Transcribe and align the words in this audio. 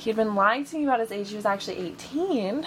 he'd 0.00 0.16
been 0.16 0.34
lying 0.34 0.64
to 0.64 0.78
me 0.78 0.84
about 0.84 1.00
his 1.00 1.12
age. 1.12 1.30
He 1.30 1.36
was 1.36 1.44
actually 1.44 1.76
18. 1.76 2.66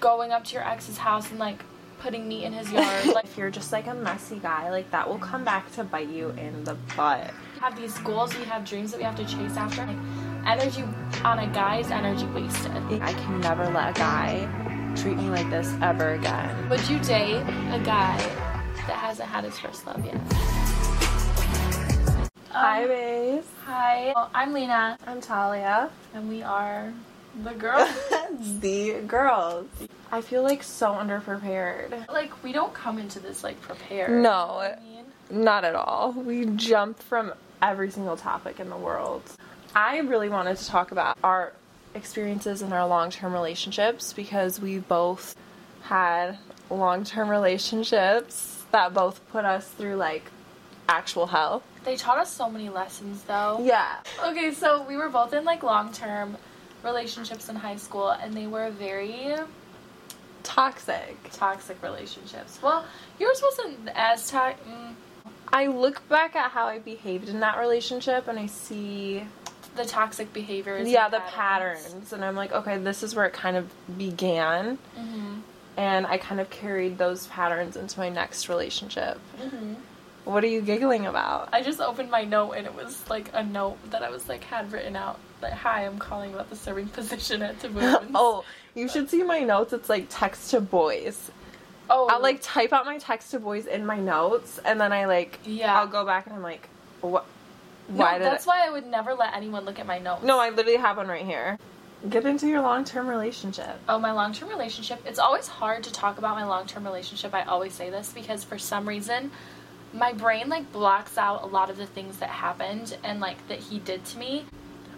Going 0.00 0.30
up 0.30 0.44
to 0.44 0.54
your 0.54 0.66
ex's 0.66 0.96
house 0.96 1.28
and 1.30 1.38
like 1.38 1.62
putting 1.98 2.28
meat 2.28 2.44
in 2.44 2.52
his 2.52 2.70
yard. 2.70 3.06
like 3.14 3.24
If 3.24 3.36
you're 3.36 3.50
just 3.50 3.72
like 3.72 3.88
a 3.88 3.94
messy 3.94 4.38
guy, 4.38 4.70
like 4.70 4.90
that 4.92 5.08
will 5.08 5.18
come 5.18 5.44
back 5.44 5.72
to 5.72 5.84
bite 5.84 6.08
you 6.08 6.30
in 6.30 6.64
the 6.64 6.74
butt. 6.96 7.32
we 7.54 7.60
have 7.60 7.76
these 7.76 7.98
goals, 7.98 8.36
we 8.36 8.44
have 8.44 8.64
dreams 8.64 8.92
that 8.92 8.98
we 8.98 9.04
have 9.04 9.16
to 9.16 9.24
chase 9.24 9.56
after. 9.56 9.84
Like 9.84 9.96
energy 10.46 10.84
on 11.24 11.40
a 11.40 11.52
guy's 11.52 11.90
energy 11.90 12.26
wasted. 12.26 12.72
I 13.02 13.12
can 13.12 13.40
never 13.40 13.68
let 13.68 13.96
a 13.96 13.98
guy 13.98 14.94
treat 14.96 15.16
me 15.16 15.30
like 15.30 15.48
this 15.50 15.74
ever 15.82 16.14
again. 16.14 16.68
Would 16.68 16.88
you 16.88 16.98
date 17.00 17.40
a 17.40 17.80
guy 17.84 18.18
that 18.86 18.98
hasn't 18.98 19.28
had 19.28 19.44
his 19.44 19.58
first 19.58 19.86
love 19.86 20.04
yet? 20.04 20.61
Hi, 22.52 22.82
Um, 22.82 22.88
babes. 22.88 23.46
Hi. 23.66 24.12
Well, 24.14 24.30
I'm 24.34 24.52
Lena, 24.52 24.98
I'm 25.06 25.20
Talia. 25.20 25.90
and 26.14 26.28
we 26.28 26.42
are 26.42 26.92
the 27.42 27.52
girls. 27.54 27.88
the 28.60 29.00
girls. 29.06 29.66
I 30.10 30.20
feel 30.20 30.42
like 30.42 30.62
so 30.62 30.92
underprepared. 30.92 32.08
like 32.08 32.42
we 32.44 32.52
don't 32.52 32.74
come 32.74 32.98
into 32.98 33.18
this 33.20 33.42
like 33.42 33.60
prepared. 33.62 34.10
No. 34.10 34.16
You 34.16 34.22
know 34.22 34.54
what 34.54 34.78
I 34.78 34.82
mean? 34.82 35.42
Not 35.44 35.64
at 35.64 35.74
all. 35.74 36.12
We 36.12 36.44
jump 36.46 36.98
from 37.02 37.32
every 37.62 37.90
single 37.90 38.16
topic 38.16 38.60
in 38.60 38.68
the 38.68 38.76
world. 38.76 39.22
I 39.74 39.98
really 40.00 40.28
wanted 40.28 40.58
to 40.58 40.66
talk 40.66 40.92
about 40.92 41.16
our 41.24 41.52
experiences 41.94 42.60
in 42.60 42.72
our 42.72 42.86
long 42.86 43.10
term 43.10 43.32
relationships 43.32 44.12
because 44.12 44.60
we 44.60 44.78
both 44.78 45.34
had 45.82 46.36
long 46.68 47.04
term 47.04 47.28
relationships 47.30 48.62
that 48.72 48.92
both 48.92 49.26
put 49.30 49.44
us 49.46 49.66
through 49.68 49.96
like 49.96 50.24
actual 50.88 51.28
hell. 51.28 51.62
They 51.84 51.96
taught 51.96 52.18
us 52.18 52.32
so 52.32 52.48
many 52.48 52.68
lessons 52.68 53.22
though. 53.22 53.60
Yeah. 53.62 53.96
Okay, 54.24 54.52
so 54.52 54.82
we 54.82 54.96
were 54.96 55.08
both 55.08 55.32
in 55.32 55.44
like 55.44 55.62
long 55.62 55.92
term 55.92 56.36
relationships 56.84 57.48
in 57.48 57.56
high 57.56 57.76
school, 57.76 58.10
and 58.10 58.34
they 58.34 58.46
were 58.46 58.70
very 58.70 59.34
Toxic. 60.42 61.16
toxic 61.32 61.80
relationships. 61.82 62.58
Well, 62.62 62.84
yours 63.18 63.40
wasn't 63.42 63.88
as 63.94 64.28
toxic. 64.28 64.64
Mm, 64.66 64.94
I 65.52 65.66
look 65.66 66.06
back 66.08 66.34
at 66.34 66.50
how 66.50 66.66
I 66.66 66.78
behaved 66.78 67.28
in 67.28 67.40
that 67.40 67.58
relationship 67.58 68.26
and 68.26 68.38
I 68.38 68.46
see 68.46 69.22
the 69.76 69.84
toxic 69.84 70.32
behaviors. 70.32 70.88
yeah, 70.88 71.08
the 71.08 71.20
patterns 71.20 72.12
and 72.12 72.24
I'm 72.24 72.34
like, 72.34 72.52
okay, 72.52 72.76
this 72.78 73.02
is 73.02 73.14
where 73.14 73.26
it 73.26 73.32
kind 73.32 73.56
of 73.56 73.70
began. 73.96 74.78
Mm-hmm. 74.98 75.40
and 75.76 76.06
I 76.06 76.18
kind 76.18 76.40
of 76.40 76.50
carried 76.50 76.98
those 76.98 77.26
patterns 77.28 77.76
into 77.76 77.98
my 77.98 78.08
next 78.08 78.48
relationship. 78.48 79.18
Mm-hmm. 79.40 79.74
What 80.24 80.44
are 80.44 80.48
you 80.48 80.60
giggling 80.60 81.06
about? 81.06 81.48
I 81.52 81.62
just 81.62 81.80
opened 81.80 82.10
my 82.10 82.24
note 82.24 82.52
and 82.52 82.66
it 82.66 82.74
was 82.74 83.08
like 83.10 83.30
a 83.32 83.42
note 83.42 83.76
that 83.90 84.02
I 84.02 84.10
was 84.10 84.28
like 84.28 84.44
had 84.44 84.70
written 84.72 84.94
out. 84.94 85.18
Like, 85.40 85.52
hi, 85.52 85.84
I'm 85.84 85.98
calling 85.98 86.32
about 86.32 86.48
the 86.50 86.56
serving 86.56 86.88
position 86.90 87.42
at 87.42 87.58
Taboons. 87.58 88.10
oh, 88.14 88.44
you 88.74 88.88
should 88.88 89.10
see 89.10 89.22
my 89.22 89.40
notes. 89.40 89.72
It's 89.72 89.88
like 89.88 90.06
text 90.08 90.50
to 90.50 90.60
boys. 90.60 91.30
oh, 91.90 92.08
I'll 92.10 92.22
like 92.22 92.40
type 92.40 92.72
out 92.72 92.86
my 92.86 92.98
text 92.98 93.32
to 93.32 93.40
boys 93.40 93.66
in 93.66 93.84
my 93.84 93.98
notes, 93.98 94.60
and 94.64 94.80
then 94.80 94.92
I 94.92 95.06
like 95.06 95.40
yeah. 95.44 95.78
I'll 95.78 95.88
go 95.88 96.04
back 96.06 96.26
and 96.26 96.36
I'm 96.36 96.42
like, 96.42 96.68
what? 97.00 97.26
No, 97.88 97.96
Why 97.96 98.18
did? 98.18 98.26
that's 98.26 98.46
why 98.46 98.64
I 98.64 98.70
would 98.70 98.86
never 98.86 99.12
let 99.14 99.34
anyone 99.34 99.64
look 99.64 99.80
at 99.80 99.86
my 99.86 99.98
notes. 99.98 100.22
No, 100.22 100.38
I 100.38 100.50
literally 100.50 100.78
have 100.78 100.96
one 100.98 101.08
right 101.08 101.26
here. 101.26 101.58
Get 102.08 102.24
into 102.24 102.46
your 102.46 102.62
long 102.62 102.84
term 102.84 103.08
relationship. 103.08 103.76
Oh, 103.88 103.98
my 103.98 104.12
long 104.12 104.32
term 104.32 104.48
relationship. 104.48 105.02
It's 105.04 105.18
always 105.18 105.48
hard 105.48 105.82
to 105.84 105.92
talk 105.92 106.18
about 106.18 106.36
my 106.36 106.44
long 106.44 106.66
term 106.66 106.84
relationship. 106.84 107.34
I 107.34 107.42
always 107.42 107.72
say 107.74 107.90
this 107.90 108.12
because 108.12 108.44
for 108.44 108.56
some 108.58 108.88
reason, 108.88 109.32
my 109.92 110.12
brain 110.12 110.48
like 110.48 110.70
blocks 110.72 111.18
out 111.18 111.42
a 111.42 111.46
lot 111.46 111.70
of 111.70 111.76
the 111.76 111.86
things 111.86 112.18
that 112.18 112.30
happened 112.30 112.96
and 113.04 113.20
like 113.20 113.46
that 113.48 113.58
he 113.58 113.78
did 113.78 114.04
to 114.06 114.18
me. 114.18 114.44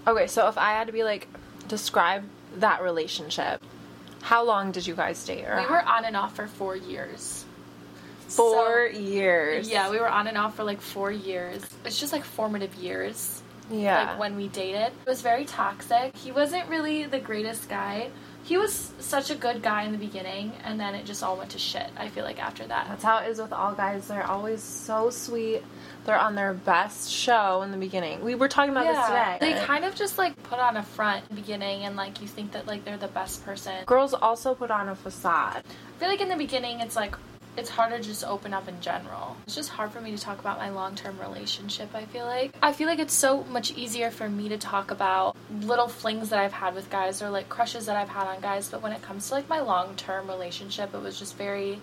Okay, 0.07 0.27
so 0.27 0.49
if 0.49 0.57
I 0.59 0.73
had 0.73 0.87
to 0.87 0.93
be 0.93 1.03
like, 1.05 1.29
describe 1.69 2.25
that 2.57 2.83
relationship. 2.83 3.63
How 4.23 4.43
long 4.45 4.71
did 4.73 4.87
you 4.87 4.95
guys 4.95 5.23
date? 5.25 5.45
Or 5.47 5.57
We 5.61 5.67
were 5.67 5.83
on 5.85 6.05
and 6.05 6.17
off 6.17 6.37
for 6.37 6.47
four 6.47 6.77
years. 6.77 7.45
four 8.29 8.91
So- 8.93 8.99
years. 8.99 9.69
yeah, 9.71 9.91
we 9.91 9.99
were 9.99 10.09
on 10.09 10.27
and 10.27 10.39
off 10.39 10.57
for 10.57 10.65
like 10.65 10.81
four 10.81 11.11
years. 11.11 11.63
It's 11.85 11.99
just 12.01 12.13
like 12.13 12.25
formative 12.25 12.75
years. 12.75 13.43
yeah. 13.71 14.11
like 14.11 14.19
when 14.19 14.37
we 14.37 14.49
dated. 14.49 14.93
It 15.07 15.09
was 15.09 15.23
very 15.23 15.45
toxic. 15.47 16.15
He 16.17 16.31
wasn't 16.33 16.69
really 16.69 17.05
the 17.05 17.19
greatest 17.19 17.69
guy. 17.69 18.11
He 18.45 18.59
was 18.59 18.93
such 18.99 19.31
a 19.31 19.35
good 19.35 19.63
guy 19.63 19.85
in 19.85 19.93
the 19.93 19.99
beginning, 19.99 20.53
and 20.65 20.79
then 20.79 20.95
it 20.95 21.07
just 21.07 21.23
all 21.23 21.39
went 21.39 21.51
to 21.53 21.59
shit. 21.59 21.89
I 21.97 22.09
feel 22.09 22.25
like 22.25 22.39
after 22.39 22.67
that. 22.67 22.89
That's 22.89 23.03
how 23.03 23.19
it 23.19 23.31
is 23.31 23.41
with 23.41 23.55
all 23.55 23.73
guys. 23.73 24.07
They're 24.07 24.27
always 24.27 24.63
so 24.63 25.09
sweet. 25.09 25.63
They're 26.05 26.19
on 26.19 26.35
their 26.35 26.53
best 26.53 27.11
show 27.11 27.63
in 27.63 27.71
the 27.71 27.79
beginning. 27.79 28.23
We 28.23 28.35
were 28.35 28.49
talking 28.49 28.71
about 28.71 28.85
this 28.85 29.07
today. 29.07 29.39
They 29.41 29.65
kind 29.65 29.87
of 29.87 29.95
just 29.95 30.19
like 30.19 30.41
put 30.43 30.59
on 30.59 30.77
a 30.77 30.83
front 30.83 31.25
in 31.31 31.37
the 31.37 31.41
beginning, 31.41 31.85
and 31.85 31.97
like 31.97 32.21
you 32.21 32.29
think 32.29 32.53
that 32.53 32.67
like 32.67 32.85
they're 32.85 32.99
the 32.99 33.09
best 33.09 33.43
person. 33.47 33.73
Girls 33.87 34.13
also 34.13 34.55
put 34.55 34.71
on 34.71 34.91
a 34.91 34.95
facade. 34.95 35.63
I 35.65 35.99
feel 35.99 36.09
like 36.09 36.21
in 36.21 36.29
the 36.29 36.37
beginning, 36.37 36.81
it's 36.81 36.97
like 36.97 37.17
it's 37.57 37.71
harder 37.71 37.99
to 37.99 38.03
just 38.03 38.25
open 38.25 38.53
up 38.53 38.69
in 38.69 38.81
general. 38.81 39.37
It's 39.47 39.55
just 39.55 39.71
hard 39.71 39.93
for 39.93 40.01
me 40.01 40.11
to 40.11 40.21
talk 40.21 40.41
about 40.41 40.59
my 40.59 40.71
long 40.71 40.95
term 40.95 41.19
relationship, 41.21 41.95
I 41.95 42.05
feel 42.07 42.27
like. 42.27 42.55
I 42.63 42.73
feel 42.73 42.89
like 42.89 42.99
it's 42.99 43.15
so 43.15 43.45
much 43.45 43.73
easier 43.73 44.11
for 44.11 44.29
me 44.29 44.49
to 44.49 44.59
talk 44.59 44.91
about 44.91 45.37
little 45.61 45.89
flings 45.89 46.31
that 46.31 46.39
I've 46.39 46.53
had 46.53 46.75
with 46.75 46.91
guys 46.91 47.23
or 47.23 47.31
like 47.31 47.49
crushes 47.49 47.87
that 47.87 47.97
I've 47.97 48.09
had 48.09 48.27
on 48.27 48.41
guys, 48.41 48.69
but 48.69 48.83
when 48.83 48.93
it 48.93 49.03
comes 49.03 49.29
to 49.29 49.35
like 49.35 49.49
my 49.49 49.61
long 49.61 49.95
term 49.97 50.29
relationship, 50.29 50.95
it 50.95 51.01
was 51.01 51.19
just 51.19 51.37
very 51.37 51.81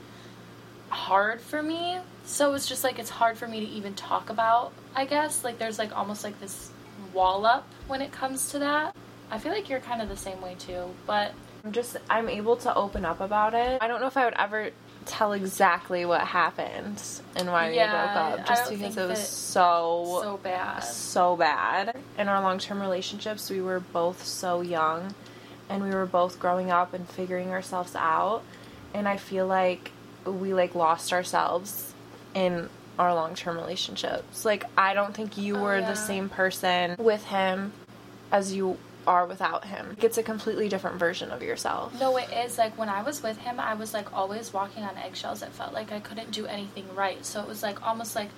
hard 0.89 1.39
for 1.41 1.63
me. 1.63 1.99
So 2.25 2.53
it's 2.53 2.67
just 2.67 2.83
like 2.83 2.99
it's 2.99 3.09
hard 3.09 3.37
for 3.37 3.47
me 3.47 3.61
to 3.61 3.71
even 3.71 3.93
talk 3.93 4.29
about, 4.29 4.73
I 4.95 5.05
guess. 5.05 5.43
Like 5.43 5.57
there's 5.57 5.79
like 5.79 5.95
almost 5.95 6.23
like 6.23 6.39
this 6.39 6.71
wall 7.13 7.45
up 7.45 7.67
when 7.87 8.01
it 8.01 8.11
comes 8.11 8.51
to 8.51 8.59
that. 8.59 8.95
I 9.29 9.39
feel 9.39 9.53
like 9.53 9.69
you're 9.69 9.79
kind 9.79 10.01
of 10.01 10.09
the 10.09 10.17
same 10.17 10.41
way 10.41 10.55
too, 10.59 10.93
but 11.07 11.31
I'm 11.63 11.71
just 11.71 11.97
I'm 12.09 12.27
able 12.27 12.57
to 12.57 12.75
open 12.75 13.05
up 13.05 13.21
about 13.21 13.53
it. 13.53 13.81
I 13.81 13.87
don't 13.87 14.01
know 14.01 14.07
if 14.07 14.17
I 14.17 14.25
would 14.25 14.35
ever 14.37 14.71
tell 15.05 15.33
exactly 15.33 16.05
what 16.05 16.21
happened 16.21 17.01
and 17.35 17.47
why 17.47 17.69
we 17.69 17.75
broke 17.75 17.85
up 17.89 18.45
just 18.47 18.69
because 18.69 18.97
it 18.97 19.07
was 19.07 19.27
so 19.27 20.19
so 20.21 20.37
bad. 20.37 20.79
so 20.81 21.35
bad. 21.35 21.97
In 22.17 22.27
our 22.27 22.41
long-term 22.41 22.79
relationships, 22.81 23.49
we 23.49 23.61
were 23.61 23.79
both 23.79 24.23
so 24.25 24.61
young 24.61 25.13
and 25.69 25.83
we 25.83 25.89
were 25.91 26.05
both 26.05 26.39
growing 26.39 26.69
up 26.71 26.93
and 26.93 27.07
figuring 27.09 27.49
ourselves 27.51 27.95
out. 27.95 28.43
And 28.93 29.07
I 29.07 29.17
feel 29.17 29.47
like 29.47 29.91
we 30.25 30.53
like 30.53 30.75
lost 30.75 31.13
ourselves 31.13 31.93
in 32.33 32.69
our 32.99 33.13
long-term 33.15 33.55
relationships. 33.57 34.45
Like 34.45 34.65
I 34.77 34.93
don't 34.93 35.13
think 35.13 35.37
you 35.37 35.57
Oh, 35.57 35.63
were 35.63 35.79
yeah. 35.79 35.87
the 35.89 35.95
same 35.95 36.29
person 36.29 36.95
with 36.99 37.23
him 37.25 37.73
as 38.31 38.53
you 38.53 38.77
are 39.07 39.25
without 39.25 39.65
him. 39.65 39.95
It's 40.01 40.17
a 40.17 40.23
completely 40.23 40.69
different 40.69 40.97
version 40.97 41.31
of 41.31 41.41
yourself. 41.41 41.99
No, 41.99 42.15
it 42.17 42.29
is 42.31 42.57
like 42.57 42.77
when 42.77 42.89
I 42.89 43.01
was 43.03 43.23
with 43.23 43.37
him, 43.37 43.59
I 43.59 43.73
was 43.73 43.93
like 43.93 44.13
always 44.13 44.53
walking 44.53 44.83
on 44.83 44.97
eggshells. 44.97 45.41
It 45.41 45.49
felt 45.49 45.73
like 45.73 45.91
I 45.91 45.99
couldn't 45.99 46.31
do 46.31 46.45
anything 46.45 46.85
right. 46.95 47.25
So 47.25 47.41
it 47.41 47.47
was 47.47 47.63
like 47.63 47.85
almost 47.85 48.15
like 48.15 48.29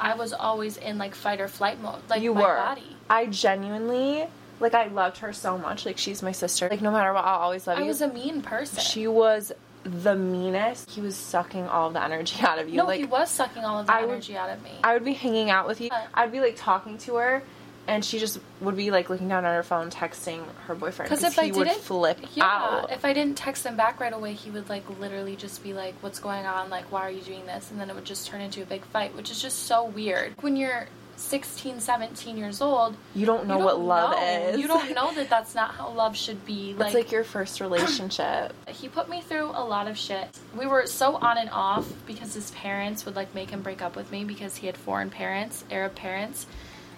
I 0.00 0.14
was 0.14 0.32
always 0.32 0.76
in 0.76 0.98
like 0.98 1.14
fight 1.14 1.40
or 1.40 1.48
flight 1.48 1.80
mode. 1.80 2.00
Like 2.08 2.22
you 2.22 2.34
my 2.34 2.40
were. 2.42 2.56
body. 2.56 2.96
I 3.10 3.26
genuinely 3.26 4.26
like 4.60 4.74
I 4.74 4.86
loved 4.86 5.18
her 5.18 5.32
so 5.32 5.58
much. 5.58 5.84
Like 5.86 5.98
she's 5.98 6.22
my 6.22 6.32
sister. 6.32 6.68
Like 6.70 6.80
no 6.80 6.90
matter 6.92 7.12
what, 7.12 7.24
I'll 7.24 7.40
always 7.40 7.66
love 7.66 7.76
I 7.78 7.80
you. 7.80 7.86
I 7.86 7.88
was 7.88 8.00
a 8.00 8.08
mean 8.08 8.40
person. 8.42 8.80
She 8.82 9.06
was 9.06 9.52
the 9.82 10.14
meanest. 10.16 10.90
He 10.90 11.00
was 11.00 11.14
sucking 11.16 11.66
all 11.68 11.90
the 11.90 12.02
energy 12.02 12.36
out 12.40 12.58
of 12.58 12.68
you. 12.68 12.76
no, 12.78 12.84
like 12.86 13.00
he 13.00 13.04
was 13.04 13.30
sucking 13.30 13.64
all 13.64 13.80
of 13.80 13.86
the 13.86 13.92
I 13.92 14.02
would- 14.02 14.10
energy 14.12 14.36
out 14.36 14.50
of 14.50 14.62
me. 14.62 14.70
I 14.82 14.94
would 14.94 15.04
be 15.04 15.12
hanging 15.12 15.50
out 15.50 15.66
with 15.66 15.80
you. 15.80 15.90
I'd 16.14 16.32
be 16.32 16.40
like 16.40 16.54
talking 16.56 16.96
to 16.98 17.16
her, 17.16 17.42
and 17.86 18.04
she 18.04 18.18
just 18.18 18.38
would 18.60 18.76
be 18.76 18.90
like 18.90 19.10
looking 19.10 19.28
down 19.28 19.44
at 19.44 19.54
her 19.54 19.62
phone, 19.62 19.90
texting 19.90 20.44
her 20.66 20.74
boyfriend. 20.74 21.10
Because 21.10 21.24
if 21.24 21.34
he 21.34 21.50
I 21.52 21.56
would 21.56 21.64
didn't, 21.68 21.82
flip 21.82 22.18
yeah, 22.34 22.44
out. 22.44 22.92
if 22.92 23.04
I 23.04 23.12
didn't 23.12 23.36
text 23.36 23.64
him 23.66 23.76
back 23.76 24.00
right 24.00 24.12
away, 24.12 24.32
he 24.32 24.50
would 24.50 24.68
like 24.68 24.84
literally 24.98 25.36
just 25.36 25.62
be 25.62 25.72
like, 25.72 25.94
"What's 26.00 26.18
going 26.18 26.46
on? 26.46 26.70
Like, 26.70 26.90
why 26.90 27.02
are 27.02 27.10
you 27.10 27.20
doing 27.22 27.46
this?" 27.46 27.70
And 27.70 27.80
then 27.80 27.90
it 27.90 27.94
would 27.94 28.04
just 28.04 28.26
turn 28.26 28.40
into 28.40 28.62
a 28.62 28.66
big 28.66 28.84
fight, 28.86 29.14
which 29.14 29.30
is 29.30 29.40
just 29.42 29.64
so 29.64 29.84
weird. 29.84 30.34
When 30.40 30.56
you're 30.56 30.86
16, 31.16 31.78
17 31.78 32.36
years 32.36 32.60
old, 32.60 32.96
you 33.14 33.24
don't 33.24 33.46
know 33.46 33.58
you 33.58 33.64
what 33.64 33.72
don't 33.76 33.86
love 33.86 34.10
know. 34.12 34.48
is. 34.50 34.58
You 34.60 34.66
don't 34.66 34.92
know 34.94 35.14
that 35.14 35.30
that's 35.30 35.54
not 35.54 35.72
how 35.72 35.90
love 35.90 36.16
should 36.16 36.44
be. 36.44 36.74
Like, 36.74 36.86
It's 36.88 36.94
like 36.94 37.12
your 37.12 37.22
first 37.22 37.60
relationship. 37.60 38.52
he 38.68 38.88
put 38.88 39.08
me 39.08 39.20
through 39.20 39.50
a 39.54 39.62
lot 39.64 39.86
of 39.86 39.96
shit. 39.96 40.28
We 40.56 40.66
were 40.66 40.86
so 40.86 41.16
on 41.16 41.38
and 41.38 41.50
off 41.50 41.86
because 42.06 42.34
his 42.34 42.50
parents 42.52 43.04
would 43.06 43.14
like 43.14 43.32
make 43.34 43.50
him 43.50 43.62
break 43.62 43.80
up 43.82 43.94
with 43.94 44.10
me 44.10 44.24
because 44.24 44.56
he 44.56 44.66
had 44.66 44.76
foreign 44.76 45.10
parents, 45.10 45.64
Arab 45.70 45.94
parents. 45.94 46.46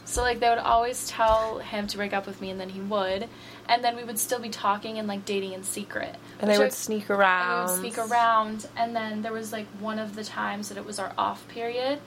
So 0.06 0.22
like 0.22 0.40
they 0.40 0.48
would 0.48 0.58
always 0.58 1.06
tell 1.08 1.58
him 1.58 1.86
to 1.88 1.96
break 1.96 2.12
up 2.12 2.26
with 2.26 2.40
me 2.40 2.50
and 2.50 2.58
then 2.58 2.70
he 2.70 2.80
would. 2.80 3.28
And 3.68 3.84
then 3.84 3.96
we 3.96 4.04
would 4.04 4.18
still 4.18 4.38
be 4.38 4.48
talking 4.48 4.98
and 4.98 5.06
like 5.06 5.24
dating 5.24 5.52
in 5.52 5.62
secret. 5.64 6.14
and 6.40 6.50
they 6.50 6.58
would 6.58 6.68
I- 6.68 6.70
sneak 6.70 7.10
and 7.10 7.18
around. 7.18 7.66
we 7.66 7.72
would 7.72 7.80
sneak 7.94 7.98
around 8.10 8.68
and 8.76 8.94
then 8.96 9.22
there 9.22 9.32
was 9.32 9.52
like 9.52 9.66
one 9.80 9.98
of 9.98 10.14
the 10.14 10.24
times 10.24 10.68
that 10.70 10.78
it 10.78 10.86
was 10.86 10.98
our 10.98 11.12
off 11.18 11.46
period. 11.48 11.98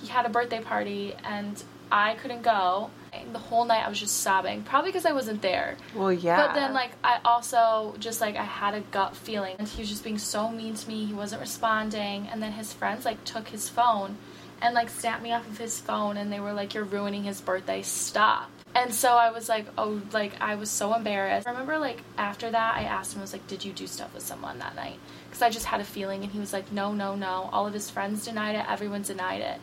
He 0.00 0.08
had 0.08 0.26
a 0.26 0.28
birthday 0.28 0.60
party 0.60 1.14
and 1.24 1.62
I 1.90 2.14
couldn't 2.14 2.42
go. 2.42 2.90
And 3.12 3.34
the 3.34 3.38
whole 3.38 3.64
night 3.64 3.86
I 3.86 3.88
was 3.88 3.98
just 3.98 4.20
sobbing, 4.20 4.62
probably 4.62 4.90
because 4.90 5.06
I 5.06 5.12
wasn't 5.12 5.40
there. 5.40 5.76
Well, 5.94 6.12
yeah. 6.12 6.46
But 6.48 6.54
then, 6.54 6.74
like, 6.74 6.90
I 7.02 7.18
also 7.24 7.94
just 7.98 8.20
like 8.20 8.36
I 8.36 8.42
had 8.42 8.74
a 8.74 8.80
gut 8.80 9.16
feeling, 9.16 9.56
and 9.58 9.66
he 9.66 9.80
was 9.80 9.88
just 9.88 10.04
being 10.04 10.18
so 10.18 10.50
mean 10.50 10.74
to 10.74 10.86
me. 10.88 11.06
He 11.06 11.14
wasn't 11.14 11.40
responding, 11.40 12.28
and 12.30 12.42
then 12.42 12.52
his 12.52 12.74
friends 12.74 13.06
like 13.06 13.24
took 13.24 13.48
his 13.48 13.70
phone 13.70 14.18
and 14.62 14.74
like 14.74 14.88
snapped 14.88 15.22
me 15.22 15.32
off 15.32 15.46
of 15.48 15.58
his 15.58 15.80
phone, 15.80 16.16
and 16.16 16.32
they 16.32 16.40
were 16.40 16.52
like, 16.52 16.74
"You're 16.74 16.84
ruining 16.84 17.24
his 17.24 17.40
birthday. 17.40 17.82
Stop." 17.82 18.50
And 18.74 18.92
so 18.92 19.14
I 19.14 19.30
was 19.30 19.48
like, 19.48 19.64
oh, 19.78 20.02
like 20.12 20.32
I 20.38 20.56
was 20.56 20.68
so 20.68 20.92
embarrassed. 20.92 21.48
I 21.48 21.50
remember 21.50 21.78
like 21.78 22.02
after 22.18 22.50
that, 22.50 22.76
I 22.76 22.82
asked 22.82 23.14
him, 23.14 23.20
I 23.20 23.22
was 23.22 23.32
like, 23.32 23.46
did 23.46 23.64
you 23.64 23.72
do 23.72 23.86
stuff 23.86 24.12
with 24.12 24.22
someone 24.22 24.58
that 24.58 24.76
night? 24.76 24.98
Because 25.24 25.40
I 25.40 25.48
just 25.48 25.64
had 25.64 25.80
a 25.80 25.84
feeling, 25.84 26.22
and 26.22 26.30
he 26.30 26.38
was 26.38 26.52
like, 26.52 26.70
no, 26.70 26.92
no, 26.92 27.14
no. 27.14 27.48
All 27.52 27.66
of 27.66 27.72
his 27.72 27.88
friends 27.88 28.26
denied 28.26 28.54
it. 28.54 28.66
Everyone 28.68 29.00
denied 29.00 29.40
it. 29.40 29.60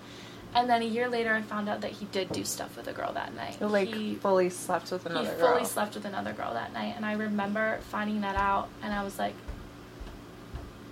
And 0.55 0.69
then 0.69 0.81
a 0.81 0.85
year 0.85 1.09
later, 1.09 1.33
I 1.33 1.41
found 1.41 1.69
out 1.69 1.81
that 1.81 1.91
he 1.91 2.05
did 2.05 2.31
do 2.31 2.43
stuff 2.43 2.75
with 2.75 2.87
a 2.87 2.93
girl 2.93 3.13
that 3.13 3.35
night. 3.35 3.61
Like 3.61 3.87
he, 3.87 4.15
fully 4.15 4.49
slept 4.49 4.91
with 4.91 5.05
another 5.05 5.29
he 5.31 5.35
girl. 5.37 5.53
fully 5.53 5.65
slept 5.65 5.95
with 5.95 6.05
another 6.05 6.33
girl 6.33 6.53
that 6.53 6.73
night, 6.73 6.93
and 6.95 7.05
I 7.05 7.13
remember 7.13 7.79
finding 7.89 8.21
that 8.21 8.35
out, 8.35 8.69
and 8.81 8.93
I 8.93 9.03
was 9.03 9.19
like, 9.19 9.33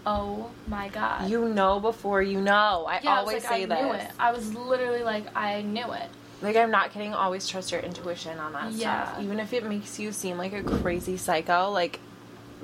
oh 0.05 0.49
my 0.67 0.89
god. 0.89 1.29
You 1.29 1.49
know 1.49 1.79
before 1.79 2.21
you 2.21 2.41
know. 2.41 2.85
I 2.87 2.99
yeah, 3.03 3.19
always 3.19 3.33
I 3.33 3.35
was 3.35 3.43
say 3.43 3.65
like, 3.65 3.79
I 3.79 3.81
knew 3.87 3.93
this. 3.93 4.03
it. 4.05 4.11
I 4.19 4.31
was 4.31 4.53
literally 4.55 5.03
like, 5.03 5.35
I 5.35 5.61
knew 5.61 5.91
it. 5.93 6.09
Like 6.41 6.55
I'm 6.55 6.71
not 6.71 6.91
kidding. 6.91 7.13
Always 7.13 7.47
trust 7.47 7.71
your 7.71 7.81
intuition 7.81 8.39
on 8.39 8.53
that 8.53 8.71
Yeah. 8.73 9.07
stuff, 9.11 9.23
even 9.23 9.39
if 9.39 9.53
it 9.53 9.63
makes 9.63 9.99
you 9.99 10.11
seem 10.11 10.37
like 10.37 10.53
a 10.53 10.63
crazy 10.63 11.17
psycho. 11.17 11.69
Like 11.69 11.99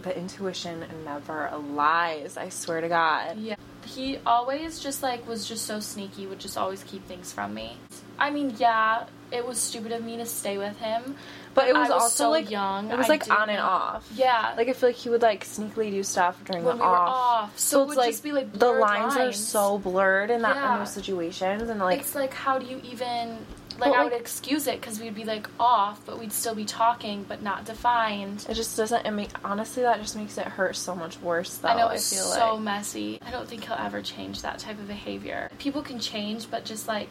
the 0.02 0.18
intuition 0.18 0.86
never 1.06 1.52
lies. 1.74 2.38
I 2.38 2.50
swear 2.50 2.82
to 2.82 2.88
God. 2.88 3.38
Yeah. 3.38 3.56
He 3.86 4.18
always 4.26 4.80
just 4.80 5.02
like 5.02 5.28
was 5.28 5.48
just 5.48 5.66
so 5.66 5.80
sneaky, 5.80 6.28
would 6.28 6.40
just 6.40 6.58
always 6.58 6.84
keep 6.84 7.06
things 7.08 7.32
from 7.32 7.54
me. 7.54 7.78
I 8.20 8.32
mean, 8.32 8.56
yeah, 8.58 9.06
it 9.32 9.46
was 9.46 9.58
stupid 9.60 9.92
of 9.92 10.04
me 10.04 10.18
to 10.18 10.26
stay 10.26 10.58
with 10.58 10.78
him. 10.80 11.16
But 11.58 11.68
it 11.70 11.74
was, 11.74 11.90
I 11.90 11.94
was 11.96 12.04
also 12.04 12.24
so 12.26 12.30
like 12.30 12.52
young. 12.52 12.92
It 12.92 12.98
was 12.98 13.10
like 13.10 13.30
on 13.32 13.50
and 13.50 13.60
off. 13.60 14.08
Yeah. 14.16 14.54
Like 14.56 14.68
I 14.70 14.74
feel 14.74 14.90
like 14.90 14.96
he 14.96 15.10
would 15.10 15.24
like 15.24 15.44
sneakily 15.44 15.90
do 15.92 16.04
stuff 16.04 16.42
during 16.46 16.64
when 16.64 16.78
the 16.78 16.84
we 16.84 16.88
off. 16.88 17.10
off. 17.10 17.60
So, 17.60 17.82
it 17.82 17.88
would 17.88 17.96
just 17.98 18.22
be 18.24 18.32
like 18.32 18.52
the 18.52 18.60
blurred 18.60 18.80
lines, 18.82 19.18
are 19.18 19.34
so 19.34 19.80
blurred 19.80 20.30
in 20.30 20.44
that 20.44 20.56
in 20.56 20.80
those 20.80 20.94
situations, 20.94 21.68
and 21.70 21.80
like 21.80 22.00
it's 22.00 22.14
like 22.14 22.34
how 22.34 22.60
do 22.60 22.66
you 22.68 22.80
even 22.84 23.40
like 23.80 23.92
But, 23.92 23.96
I 23.98 24.04
like- 24.04 24.12
would 24.12 24.20
excuse 24.22 24.68
it 24.68 24.80
because 24.82 25.00
we'd 25.00 25.16
be 25.16 25.24
like 25.26 25.48
off, 25.60 26.00
but 26.06 26.20
we'd 26.20 26.32
still 26.34 26.56
be 26.56 26.66
talking, 26.66 27.26
but 27.28 27.42
not 27.42 27.66
defined. 27.66 28.46
it 28.50 28.54
just 28.54 28.76
doesn't. 28.78 29.06
I 29.06 29.10
mean, 29.12 29.30
honestly, 29.44 29.84
that 29.84 30.00
just 30.00 30.16
makes 30.16 30.38
it 30.38 30.46
hurt 30.46 30.76
so 30.76 30.96
much 30.96 31.20
worse. 31.22 31.58
Though 31.58 31.70
I 31.70 31.76
know 31.78 31.88
I, 31.88 31.96
it's 31.96 32.12
feel 32.14 32.24
so 32.24 32.54
like 32.56 32.64
messy. 32.64 33.20
I 33.26 33.32
don't 33.32 33.48
think 33.48 33.66
he'll 33.66 33.76
ever 33.80 34.02
change 34.02 34.42
that 34.44 34.60
type 34.60 34.80
of 34.80 34.88
behavior. 34.88 35.50
People 35.60 35.82
can 35.82 36.00
change, 36.00 36.50
but 36.52 36.66
just 36.66 36.88
like 36.88 37.10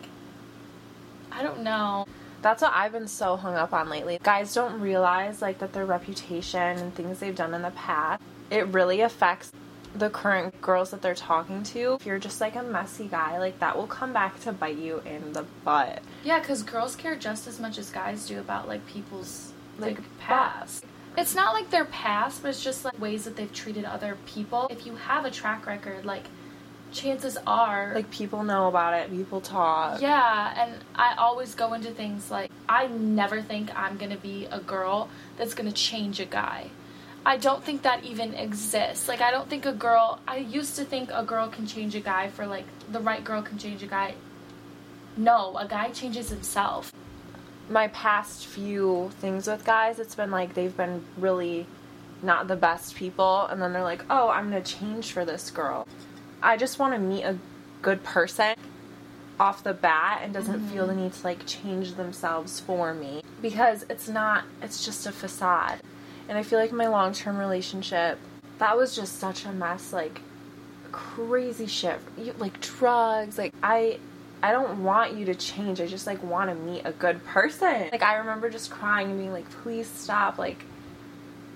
I 1.33 1.43
don't 1.43 1.61
know. 1.63 2.07
That's 2.43 2.63
what 2.63 2.73
I've 2.75 2.93
been 2.93 3.09
so 3.09 3.37
hung 3.37 3.55
up 3.55 3.73
on 3.73 3.89
lately. 3.89 4.19
Guys 4.23 4.55
don't 4.55 4.81
realize 4.81 5.43
like 5.43 5.59
that 5.59 5.73
their 5.73 5.87
reputation 5.87 6.79
and 6.79 6.95
things 6.95 7.19
they've 7.19 7.35
done 7.35 7.55
in 7.55 7.63
the 7.63 7.71
past, 7.73 8.23
it 8.51 8.67
really 8.69 9.01
affects 9.01 9.53
the 9.95 10.11
current 10.11 10.61
girls 10.61 10.91
that 10.91 11.01
they're 11.03 11.15
talking 11.15 11.63
to. 11.63 11.95
If 11.95 12.07
you're 12.07 12.19
just 12.19 12.41
like 12.41 12.55
a 12.55 12.63
messy 12.63 13.09
guy, 13.09 13.39
like 13.39 13.59
that 13.61 13.77
will 13.77 13.87
come 13.87 14.13
back 14.13 14.39
to 14.41 14.53
bite 14.53 14.77
you 14.77 15.03
in 15.07 15.33
the 15.33 15.45
butt. 15.65 16.03
Yeah, 16.23 16.39
because 16.39 16.63
girls 16.63 16.97
care 16.97 17.17
just 17.17 17.47
as 17.47 17.59
much 17.59 17.79
as 17.79 17.91
guys 17.91 18.27
do 18.27 18.39
about 18.39 18.69
like 18.69 18.87
people's 18.87 19.53
like, 19.79 19.99
Like, 19.99 20.19
past. 20.19 20.85
It's 21.17 21.35
not 21.35 21.55
like 21.55 21.71
their 21.71 21.87
past, 21.87 22.43
but 22.43 22.49
it's 22.49 22.63
just 22.63 22.85
like 22.85 23.01
ways 23.01 23.25
that 23.25 23.37
they've 23.37 23.53
treated 23.53 23.87
other 23.87 24.19
people. 24.27 24.67
If 24.71 24.85
you 24.85 24.97
have 24.97 25.25
a 25.25 25.31
track 25.31 25.67
record, 25.67 26.05
like 26.05 26.25
chances 26.97 27.37
are 27.47 27.93
Like 27.95 28.11
people 28.11 28.43
know 28.43 28.69
about 28.69 28.93
it, 28.95 29.11
people 29.11 29.41
talk. 29.41 30.01
Yeah, 30.01 30.55
and 30.61 30.73
I 30.95 31.15
always 31.17 31.55
go 31.55 31.75
into 31.75 31.91
things 31.91 32.31
like 32.31 32.51
I 32.69 32.87
never 32.89 33.39
think 33.43 33.71
I'm 33.79 33.97
gonna 33.97 34.17
be 34.33 34.47
a 34.51 34.61
girl 34.61 35.09
that's 35.37 35.55
gonna 35.55 35.73
change 35.73 36.19
a 36.21 36.25
guy. 36.27 36.71
I 37.25 37.37
don't 37.37 37.63
think 37.63 37.83
that 37.83 38.05
even 38.05 38.35
exists. 38.35 39.09
Like 39.09 39.21
I 39.21 39.31
don't 39.31 39.49
think 39.49 39.67
a 39.67 39.73
girl 39.73 40.21
I 40.27 40.37
used 40.59 40.77
to 40.77 40.85
think 40.85 41.11
a 41.13 41.25
girl 41.25 41.49
can 41.49 41.67
change 41.67 41.95
a 41.95 42.01
guy 42.01 42.29
for 42.29 42.47
like 42.47 42.67
the 42.91 43.01
right 43.01 43.23
girl 43.23 43.43
can 43.43 43.59
change 43.59 43.83
a 43.83 43.87
guy. 43.87 44.15
No, 45.17 45.57
a 45.57 45.67
guy 45.67 45.91
changes 45.91 46.29
himself. 46.31 46.93
my 47.69 47.89
past 47.89 48.47
few 48.47 49.11
things 49.21 49.47
with 49.47 49.65
guys, 49.65 49.99
it's 49.99 50.15
been 50.15 50.31
like 50.31 50.55
they've 50.55 50.77
been 50.77 51.03
really 51.19 51.67
not 52.23 52.49
the 52.49 52.57
best 52.57 52.95
people, 52.95 53.47
and 53.47 53.61
then 53.61 53.73
they're 53.73 53.83
like, 53.83 54.05
oh, 54.09 54.29
I'm 54.31 54.45
gonna 54.51 54.63
change 54.63 55.13
for 55.13 55.25
this 55.25 55.51
girl. 55.51 55.87
I 56.43 56.57
just 56.57 56.79
want 56.79 56.95
to 56.95 56.99
meet 56.99 57.23
a 57.23 57.39
good 57.83 58.03
person 58.03 58.55
off 59.39 59.63
the 59.63 59.75
bat 59.75 60.21
and 60.23 60.33
doesn't 60.33 60.61
mm-hmm. 60.61 60.69
feel 60.69 60.87
the 60.87 60.95
need 60.95 61.13
to 61.13 61.25
like 61.25 61.47
change 61.47 61.95
themselves 61.95 62.61
for 62.61 62.95
me. 62.95 63.23
Because 63.43 63.85
it's 63.91 64.09
not, 64.09 64.45
it's 64.63 64.85
just 64.85 65.07
a 65.07 65.13
facade. 65.13 65.81
And 66.29 66.37
I 66.37 66.43
feel 66.43 66.59
like 66.59 66.73
my 66.73 66.89
long 66.89 67.13
term 67.13 67.37
relationship, 67.37 68.19
that 68.59 68.77
was 68.77 68.97
just 68.97 69.19
such 69.19 69.45
a 69.45 69.53
mess. 69.53 69.93
Like, 69.93 70.21
crazy 70.93 71.67
shit. 71.67 71.99
You, 72.17 72.35
like 72.39 72.59
drugs 72.61 73.37
like 73.37 73.53
i 73.63 73.99
i 74.43 74.51
don't 74.51 74.83
want 74.83 75.15
you 75.15 75.27
to 75.27 75.35
change. 75.35 75.81
I 75.81 75.87
just 75.87 76.07
like 76.07 76.23
want 76.23 76.49
to 76.49 76.57
meet 76.57 76.83
a 76.85 76.93
good 76.93 77.23
person. 77.25 77.89
Like 77.93 78.03
i 78.03 78.17
remember 78.17 78.49
just 78.49 78.71
crying 78.71 79.11
and 79.11 79.19
being 79.19 79.33
like 79.33 79.49
please 79.51 79.87
stop 79.87 80.39
like 80.39 80.65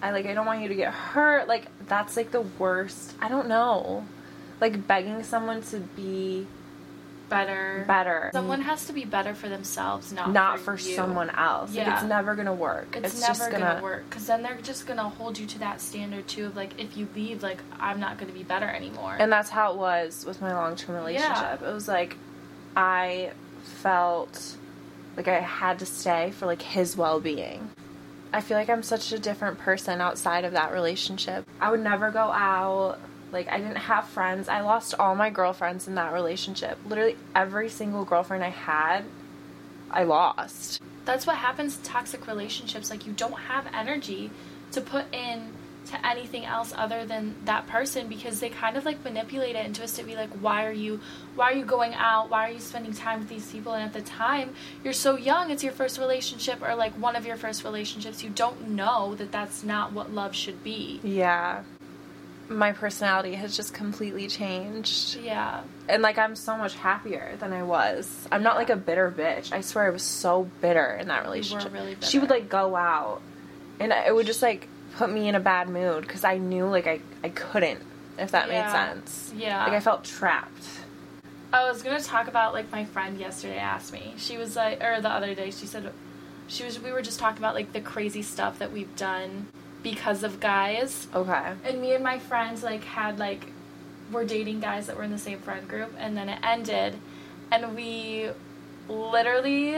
i 0.03 0.11
like 0.11 0.26
i 0.26 0.35
don't 0.35 0.47
want 0.47 0.61
you 0.61 0.69
to 0.69 0.75
get 0.75 0.93
hurt. 0.93 1.49
Like 1.49 1.69
that's 1.87 2.17
like 2.19 2.33
the 2.33 2.43
worst. 2.43 3.15
I 3.21 3.29
don't 3.29 3.49
know 3.49 4.05
like 4.61 4.87
begging 4.87 5.23
someone 5.23 5.62
to 5.62 5.79
be 5.81 6.47
Better. 7.29 7.85
better 7.87 8.31
Someone 8.33 8.61
has 8.62 8.87
to 8.87 8.93
be 8.93 9.05
better 9.05 9.35
for 9.37 9.49
themselves, 9.49 10.12
not 10.12 10.33
not 10.33 10.59
for, 10.59 10.77
for 10.77 10.79
someone 10.79 11.31
else 11.31 11.71
like 11.71 11.87
Yeah. 11.87 11.95
it's 11.95 12.03
never 12.03 12.35
gonna 12.35 12.53
work 12.53 12.97
It's, 12.97 13.15
it's, 13.15 13.21
never 13.21 13.35
just 13.35 13.51
gonna, 13.53 13.65
gonna, 13.67 13.83
work 13.83 14.11
because 14.11 14.27
then 14.27 14.43
they're 14.43 14.59
just 14.61 14.85
gonna 14.89 15.09
hold 15.09 15.39
you 15.39 15.47
to 15.47 15.59
that 15.61 15.81
standard 15.81 16.27
too 16.27 16.47
of 16.47 16.57
like 16.57 16.81
if 16.81 16.97
you 16.97 17.07
leave, 17.15 17.43
like 17.45 17.59
I'm 17.79 18.01
not 18.01 18.19
gonna 18.19 18.33
be 18.33 18.43
better 18.43 18.67
anymore. 18.67 19.17
And 19.19 19.31
that's 19.31 19.49
how 19.49 19.73
it 19.73 19.79
was 19.79 20.25
with 20.27 20.41
my 20.41 20.53
long 20.53 20.75
term 20.75 20.97
relationship. 20.97 21.61
Yeah. 21.61 21.69
It 21.71 21.73
was 21.73 21.87
like 21.87 22.17
I 22.77 23.31
felt 23.62 24.57
like 25.17 25.29
I 25.29 25.39
had 25.41 25.79
to 25.81 25.87
stay 25.87 26.33
for 26.33 26.47
like 26.47 26.62
his 26.62 26.97
well 26.97 27.21
being. 27.21 27.71
I 28.33 28.41
feel 28.41 28.57
like 28.57 28.69
I'm 28.71 28.83
such 28.83 29.12
a 29.12 29.19
different 29.19 29.59
person 29.59 30.01
outside 30.01 30.45
of 30.45 30.53
that 30.53 30.73
relationship. 30.73 31.47
I 31.61 31.71
would 31.71 31.81
never 31.81 32.11
go 32.11 32.31
out. 32.33 32.99
Like 33.32 33.49
I 33.49 33.59
didn't 33.59 33.77
have 33.77 34.09
friends. 34.09 34.49
I 34.49 34.61
lost 34.61 34.94
all 34.99 35.15
my 35.15 35.31
girlfriends 35.31 35.88
in 35.88 35.94
that 35.97 36.12
relationship. 36.12 36.79
Literally 36.87 37.17
every 37.35 37.69
single 37.69 38.05
girlfriend 38.05 38.44
I 38.44 38.50
had, 38.50 39.05
I 39.91 40.05
lost. 40.05 40.81
That's 41.05 41.27
what 41.27 41.37
happens 41.37 41.77
in 41.77 41.82
toxic 41.82 42.27
relationships. 42.27 42.91
Like 42.91 43.06
you 43.06 43.12
don't 43.12 43.38
have 43.38 43.67
energy 43.75 44.31
to 44.73 44.81
put 44.81 45.12
in 45.12 45.53
to 45.87 46.06
anything 46.06 46.44
else 46.44 46.73
other 46.77 47.05
than 47.05 47.35
that 47.44 47.67
person 47.67 48.06
because 48.06 48.41
they 48.41 48.49
kind 48.49 48.77
of 48.77 48.85
like 48.85 49.03
manipulate 49.03 49.56
it 49.56 49.65
and 49.65 49.75
twist 49.75 49.99
it 49.99 50.06
be 50.06 50.15
like 50.15 50.31
why 50.35 50.65
are 50.65 50.73
you 50.73 51.00
why 51.35 51.50
are 51.50 51.55
you 51.55 51.65
going 51.65 51.94
out 51.94 52.31
why 52.31 52.49
are 52.49 52.53
you 52.53 52.61
spending 52.61 52.93
time 52.93 53.19
with 53.19 53.29
these 53.29 53.50
people 53.50 53.73
and 53.73 53.83
at 53.83 53.93
the 53.93 54.03
time 54.03 54.55
you're 54.85 54.93
so 54.93 55.17
young 55.17 55.50
it's 55.50 55.65
your 55.65 55.73
first 55.73 55.99
relationship 55.99 56.62
or 56.62 56.75
like 56.75 56.93
one 56.93 57.17
of 57.17 57.26
your 57.26 57.37
first 57.37 57.65
relationships 57.65 58.23
you 58.23 58.31
don't 58.31 58.69
know 58.69 59.15
that 59.17 59.33
that's 59.33 59.65
not 59.65 59.93
what 59.93 60.12
love 60.12 60.35
should 60.35 60.62
be 60.62 61.00
Yeah. 61.03 61.62
My 62.50 62.73
personality 62.73 63.35
has 63.37 63.57
just 63.57 63.73
completely 63.73 64.26
changed. 64.26 65.16
yeah 65.16 65.62
and 65.88 66.02
like 66.02 66.19
I'm 66.19 66.35
so 66.37 66.57
much 66.57 66.75
happier 66.75 67.37
than 67.40 67.52
I 67.52 67.62
was. 67.62 68.28
I'm 68.33 68.42
not 68.42 68.57
like 68.57 68.71
a 68.71 68.76
bitter 68.76 69.11
bitch. 69.11 69.52
I 69.52 69.61
swear 69.61 69.87
I 69.87 69.90
was 69.90 70.02
so 70.02 70.49
bitter 70.61 70.97
in 71.00 71.09
that 71.09 71.23
relationship. 71.25 71.73
really 71.73 71.97
She 72.00 72.19
would 72.19 72.28
like 72.30 72.49
go 72.49 72.75
out, 72.76 73.21
and 73.78 73.92
it 73.92 74.14
would 74.14 74.26
just 74.26 74.42
like 74.42 74.69
put 74.97 75.11
me 75.11 75.28
in 75.28 75.35
a 75.37 75.40
bad 75.40 75.69
mood 75.69 76.02
because 76.07 76.25
I 76.25 76.38
knew 76.38 76.66
like 76.66 76.87
I 76.88 77.00
I 77.25 77.28
couldn't 77.30 77.80
if 78.19 78.33
that 78.33 78.49
Yeah. 78.49 78.64
made 78.64 78.71
sense. 78.71 79.33
yeah 79.37 79.64
Like 79.64 79.75
I 79.75 79.80
felt 79.80 80.04
trapped. 80.04 80.64
I 81.52 81.69
was 81.69 81.83
gonna 81.83 82.00
talk 82.00 82.28
about 82.28 82.52
like 82.52 82.71
my 82.73 82.85
friend 82.85 83.19
yesterday 83.19 83.59
asked 83.59 83.92
me. 83.92 84.14
She 84.16 84.37
was 84.37 84.54
like, 84.57 84.83
or 84.83 85.00
the 85.00 85.09
other 85.09 85.35
day, 85.35 85.50
she 85.50 85.66
said, 85.66 85.92
she 86.49 86.64
was. 86.64 86.78
We 86.80 86.92
were 86.92 87.02
just 87.02 87.19
talking 87.21 87.38
about 87.38 87.54
like 87.54 87.73
the 87.73 87.80
crazy 87.80 88.23
stuff 88.23 88.59
that 88.61 88.71
we've 88.73 88.95
done 88.97 89.49
because 89.83 90.23
of 90.23 90.41
guys. 90.41 91.09
Okay. 91.15 91.53
And 91.65 91.81
me 91.81 91.95
and 91.95 92.05
my 92.05 92.19
friends 92.19 92.63
like 92.63 92.85
had 92.85 93.19
like, 93.19 93.47
were 94.13 94.25
dating 94.25 94.61
guys 94.61 94.87
that 94.89 94.97
were 94.97 95.05
in 95.05 95.11
the 95.13 95.19
same 95.19 95.39
friend 95.39 95.69
group, 95.69 95.93
and 95.99 96.17
then 96.17 96.29
it 96.29 96.39
ended, 96.43 96.97
and 97.53 97.75
we 97.77 98.29
literally 98.89 99.77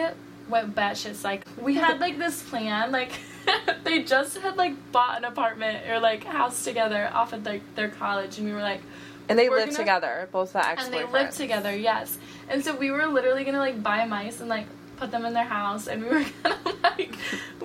went 0.48 0.74
batshit 0.74 1.22
like 1.22 1.46
we 1.60 1.74
had 1.74 2.00
like 2.00 2.18
this 2.18 2.42
plan 2.42 2.90
like 2.90 3.12
they 3.84 4.02
just 4.02 4.36
had 4.38 4.56
like 4.56 4.74
bought 4.90 5.16
an 5.18 5.24
apartment 5.24 5.86
or 5.88 6.00
like 6.00 6.24
house 6.24 6.64
together 6.64 7.08
off 7.12 7.32
of 7.32 7.44
like 7.46 7.62
their 7.76 7.88
college 7.88 8.38
and 8.38 8.46
we 8.46 8.52
were 8.52 8.60
like 8.60 8.80
And 9.28 9.38
they 9.38 9.48
lived 9.48 9.66
gonna- 9.66 9.76
together, 9.78 10.28
both 10.32 10.52
the 10.52 10.66
ex 10.66 10.84
and 10.84 10.92
they 10.92 11.04
lived 11.04 11.32
together, 11.32 11.74
yes. 11.74 12.18
And 12.48 12.64
so 12.64 12.74
we 12.76 12.90
were 12.90 13.06
literally 13.06 13.44
gonna 13.44 13.58
like 13.58 13.82
buy 13.82 14.04
mice 14.04 14.40
and 14.40 14.48
like 14.48 14.66
put 15.02 15.10
them 15.10 15.24
in 15.24 15.32
their 15.32 15.42
house, 15.42 15.88
and 15.88 16.04
we 16.04 16.08
were 16.08 16.24
gonna 16.44 16.58
like 16.84 17.16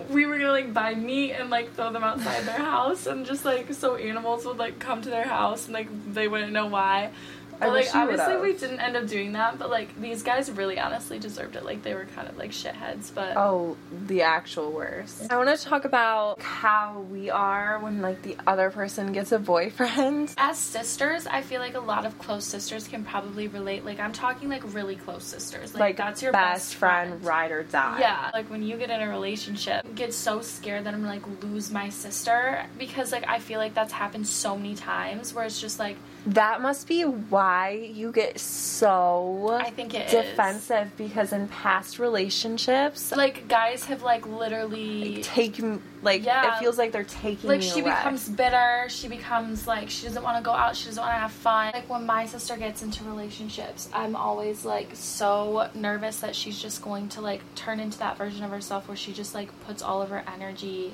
we 0.10 0.26
were 0.26 0.40
gonna 0.40 0.52
like 0.52 0.74
buy 0.74 0.96
meat 0.96 1.34
and 1.34 1.52
like 1.52 1.72
throw 1.76 1.92
them 1.92 2.04
outside 2.04 2.44
their 2.46 2.58
house, 2.58 3.06
and 3.06 3.28
just 3.28 3.46
like 3.46 3.72
so 3.74 3.96
animals 3.96 4.44
would 4.46 4.58
like 4.58 4.80
come 4.80 5.04
to 5.04 5.10
their 5.10 5.28
house 5.28 5.66
and 5.66 5.74
like 5.76 5.88
they 6.14 6.28
wouldn't 6.28 6.52
know 6.52 6.66
why. 6.66 7.12
But 7.60 7.72
wish 7.72 7.86
like 7.88 7.94
you 7.96 8.00
obviously 8.02 8.36
would've. 8.36 8.42
we 8.42 8.54
didn't 8.54 8.80
end 8.80 8.96
up 8.96 9.08
doing 9.08 9.34
that, 9.34 9.58
but 9.58 9.70
like 9.70 10.00
these 10.00 10.24
guys 10.24 10.52
really 10.52 10.80
honestly 10.80 11.20
deserved 11.20 11.56
it. 11.56 11.66
Like 11.66 11.84
they 11.84 11.94
were 11.94 12.06
kind 12.16 12.28
of 12.28 12.38
like 12.38 12.52
shitheads, 12.52 13.14
but 13.14 13.36
Oh, 13.36 13.76
the 14.08 14.22
actual 14.22 14.72
worst. 14.72 15.32
I 15.32 15.38
want 15.38 15.58
to 15.58 15.64
talk 15.66 15.86
about 15.86 16.42
how 16.42 17.06
we 17.12 17.30
are 17.30 17.80
when 17.80 18.02
like 18.02 18.22
the 18.22 18.38
other 18.46 18.70
person 18.70 19.12
gets 19.12 19.32
a 19.32 19.40
boyfriend. 19.40 20.34
as 20.38 20.58
sisters, 20.58 21.26
I 21.28 21.42
feel 21.42 21.60
like 21.62 21.76
a 21.76 21.80
lot 21.80 22.06
of 22.06 22.18
close 22.20 22.46
sisters 22.46 22.88
can 22.88 23.04
probably 23.04 23.48
relate. 23.48 23.86
Like 23.86 24.00
I'm 24.00 24.14
talking 24.14 24.50
like 24.50 24.62
really 24.74 24.96
close 24.96 25.24
sisters. 25.24 25.74
Like, 25.74 25.82
Like, 25.82 25.98
that's 25.98 26.22
your 26.22 26.32
best, 26.32 26.76
friend, 26.76 27.24
ride 27.24 27.52
or 27.52 27.64
die. 27.64 28.00
Yeah, 28.00 28.32
like 28.34 28.50
when 28.50 28.62
you 28.64 28.78
get 28.78 28.90
in 28.90 29.02
a 29.02 29.10
relationship, 29.10 29.86
get 29.96 30.14
so 30.14 30.42
scared 30.42 30.84
that 30.84 30.94
I'm 30.94 31.02
gonna 31.02 31.14
like 31.14 31.44
lose 31.44 31.72
my 31.72 31.90
sister 31.90 32.66
because 32.78 33.12
like 33.12 33.28
I 33.28 33.40
feel 33.40 33.60
like 33.60 33.74
that's 33.74 33.94
happened 33.94 34.28
so 34.28 34.56
many 34.56 34.76
times 34.76 35.34
where 35.34 35.46
it's 35.46 35.60
just 35.60 35.80
like 35.80 35.98
That 36.26 36.62
must 36.62 36.90
be 36.90 37.04
why 37.04 37.90
you 37.94 38.12
get 38.12 38.38
so 38.40 39.58
I 39.62 39.70
think 39.70 39.94
it 39.94 40.08
is. 40.08 40.12
defensive 40.12 40.92
because 40.98 41.32
in 41.32 41.48
past 41.48 42.00
relationships, 42.00 43.14
Like 43.16 43.48
guys 43.48 43.86
have 43.86 44.02
like 44.04 44.28
literally 44.28 45.22
taking 45.24 45.82
like 46.02 46.26
Yeah. 46.26 46.56
it 46.56 46.60
feels 46.60 46.78
like 46.78 46.92
they're 46.92 47.06
taking 47.06 47.50
like 47.50 47.62
she 47.62 47.80
away. 47.80 47.92
becomes 47.92 48.28
bitter 48.28 48.86
she 48.90 49.08
becomes 49.08 49.68
like 49.68 49.90
she 49.90 50.06
doesn't 50.06 50.22
want 50.22 50.38
to 50.38 50.44
go 50.44 50.52
out 50.52 50.76
she 50.76 50.86
doesn't 50.86 51.02
want 51.02 51.14
to 51.16 51.20
have 51.20 51.32
fun 51.32 51.72
like 51.74 51.90
when 51.90 52.06
my 52.06 52.26
sister 52.26 52.56
gets 52.58 52.84
into 52.84 53.04
relationships 53.06 53.90
i'm 53.94 54.16
always 54.16 54.64
like 54.64 54.90
so 54.94 55.70
nervous 55.74 56.20
that 56.20 56.36
she's 56.36 56.62
just 56.62 56.82
going 56.84 57.10
to 57.10 57.20
like 57.22 57.42
turn 57.56 57.80
into 57.80 57.98
that 58.00 58.16
version 58.18 58.44
of 58.44 58.52
herself 58.52 58.88
where 58.88 58.96
she 58.98 59.12
just 59.14 59.34
like 59.34 59.50
puts 59.66 59.82
all 59.82 60.02
of 60.02 60.10
her 60.10 60.24
energy 60.32 60.94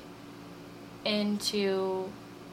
into 1.04 2.10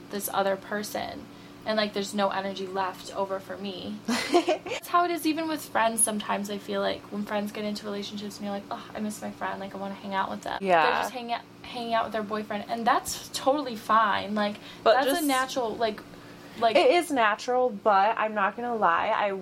this 0.10 0.30
other 0.34 0.56
person 0.56 1.22
and 1.66 1.78
like 1.78 1.94
there's 1.94 2.14
no 2.14 2.30
energy 2.30 2.66
left 2.68 3.16
over 3.16 3.40
for 3.40 3.56
me 3.58 3.96
that's 4.08 4.88
how 4.88 5.06
it 5.06 5.12
is 5.12 5.26
even 5.28 5.48
with 5.48 5.64
friends 5.64 6.02
sometimes 6.04 6.50
i 6.50 6.58
feel 6.58 6.82
like 6.82 7.02
when 7.12 7.24
friends 7.24 7.52
get 7.52 7.64
into 7.64 7.86
relationships 7.86 8.38
and 8.38 8.46
you're 8.46 8.54
like 8.54 8.64
oh 8.72 8.84
i 8.96 9.00
miss 9.00 9.22
my 9.22 9.32
friend 9.32 9.60
like 9.60 9.74
i 9.76 9.78
want 9.78 9.94
to 9.94 10.00
hang 10.02 10.14
out 10.14 10.30
with 10.30 10.42
them 10.42 10.58
Yeah. 10.62 10.84
they're 10.84 11.02
just 11.02 11.14
hanging 11.14 11.34
out 11.34 11.42
hanging 11.62 11.94
out 11.94 12.06
with 12.06 12.14
their 12.14 12.24
boyfriend 12.24 12.66
and 12.70 12.86
that's 12.86 13.30
totally 13.34 13.76
fine 13.76 14.34
like 14.36 14.56
But 14.84 14.94
that's 14.96 15.08
just- 15.08 15.24
a 15.24 15.26
natural 15.26 15.76
like 15.76 16.02
like 16.60 16.76
It 16.76 16.92
is 16.92 17.10
natural, 17.10 17.70
but 17.70 18.16
I'm 18.18 18.36
not 18.36 18.58
gonna 18.58 18.76
lie. 18.76 19.08
I 19.16 19.40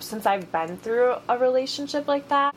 since 0.00 0.24
I've 0.24 0.50
been 0.50 0.78
through 0.78 1.14
a 1.28 1.36
relationship 1.36 2.08
like 2.08 2.28
that, 2.28 2.54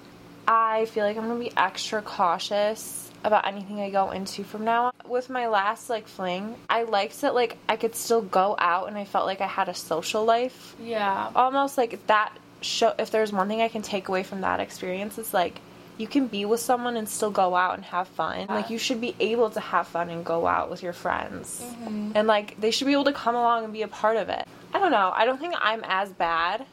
I 0.48 0.86
feel 0.86 1.04
like 1.06 1.18
I'm 1.18 1.28
gonna 1.28 1.38
be 1.40 1.52
extra 1.58 2.02
cautious 2.02 3.09
about 3.24 3.46
anything 3.48 3.80
I 3.80 3.90
go 3.90 4.12
into 4.12 4.44
from 4.44 4.64
now 4.66 4.86
on. 4.86 4.92
With 5.08 5.30
my 5.30 5.48
last 5.48 5.90
like 5.90 6.08
fling, 6.08 6.56
I 6.70 6.84
liked 6.84 7.20
that 7.22 7.34
like 7.36 7.58
I 7.68 7.76
could 7.76 7.96
still 7.96 8.22
go 8.22 8.56
out 8.60 8.88
and 8.88 8.98
I 8.98 9.06
felt 9.06 9.26
like 9.26 9.42
I 9.42 9.48
had 9.48 9.70
a 9.70 9.74
social 9.74 10.24
life. 10.26 10.76
yeah 10.82 11.30
Almost 11.36 11.78
like 11.78 12.06
that 12.08 12.32
show 12.62 12.94
if 13.00 13.10
there's 13.12 13.32
one 13.32 13.48
thing 13.48 13.62
I 13.62 13.68
can 13.70 13.82
take 13.82 14.08
away 14.10 14.24
from 14.24 14.42
that 14.42 14.60
experience, 14.60 15.18
it's 15.18 15.34
like 15.34 15.60
you 15.98 16.08
can 16.08 16.28
be 16.28 16.46
with 16.46 16.62
someone 16.62 16.96
and 16.96 17.10
still 17.10 17.32
go 17.32 17.56
out 17.56 17.76
and 17.76 17.84
have 17.86 18.08
fun. 18.08 18.48
Like 18.48 18.70
you 18.70 18.78
should 18.78 19.02
be 19.02 19.16
able 19.20 19.50
to 19.50 19.60
have 19.60 19.86
fun 19.88 20.10
and 20.10 20.24
go 20.24 20.48
out 20.48 20.70
with 20.70 20.82
your 20.82 20.94
friends. 20.94 21.62
Mm-hmm. 21.66 22.12
And 22.16 22.26
like 22.28 22.60
they 22.62 22.72
should 22.72 22.88
be 22.88 22.94
able 22.94 23.04
to 23.06 23.12
come 23.14 23.36
along 23.36 23.66
and 23.66 23.74
be 23.74 23.82
a 23.82 23.88
part 23.90 24.16
of 24.16 24.30
it. 24.30 24.48
I 24.74 24.80
don't 24.80 24.92
know. 24.92 25.12
I 25.14 25.26
don't 25.26 25.40
think 25.40 25.56
I'm 25.60 25.84
as 25.84 26.10
bad. 26.14 26.66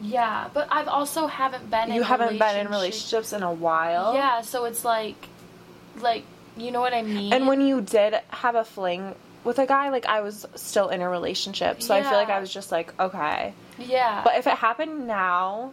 yeah 0.00 0.48
but 0.54 0.68
i've 0.70 0.86
also 0.86 1.26
haven't 1.26 1.68
been 1.70 1.90
You 1.92 2.02
haven't 2.04 2.38
been 2.38 2.56
in 2.56 2.68
relationships 2.68 3.32
in 3.32 3.42
a 3.42 3.52
while. 3.52 4.14
yeah 4.14 4.42
so 4.42 4.64
it's 4.66 4.84
like 4.84 5.16
like 6.02 6.24
you 6.56 6.70
know 6.70 6.80
what 6.80 6.94
i 6.94 7.02
mean 7.02 7.32
And 7.32 7.46
when 7.46 7.60
you 7.60 7.80
did 7.80 8.14
have 8.28 8.54
a 8.54 8.64
fling 8.64 9.14
with 9.44 9.58
a 9.60 9.66
guy, 9.66 9.88
like 9.90 10.04
I 10.06 10.20
was 10.20 10.44
still 10.56 10.88
in 10.88 11.00
a 11.00 11.08
relationship. 11.08 11.80
So 11.80 11.94
I 11.94 12.02
feel 12.02 12.12
like 12.18 12.28
I 12.28 12.40
was 12.40 12.52
just 12.52 12.72
like, 12.72 12.92
okay. 13.00 13.54
yeah 13.78 14.22
But 14.24 14.36
if 14.36 14.46
it 14.48 14.54
happened 14.58 15.06
now, 15.06 15.72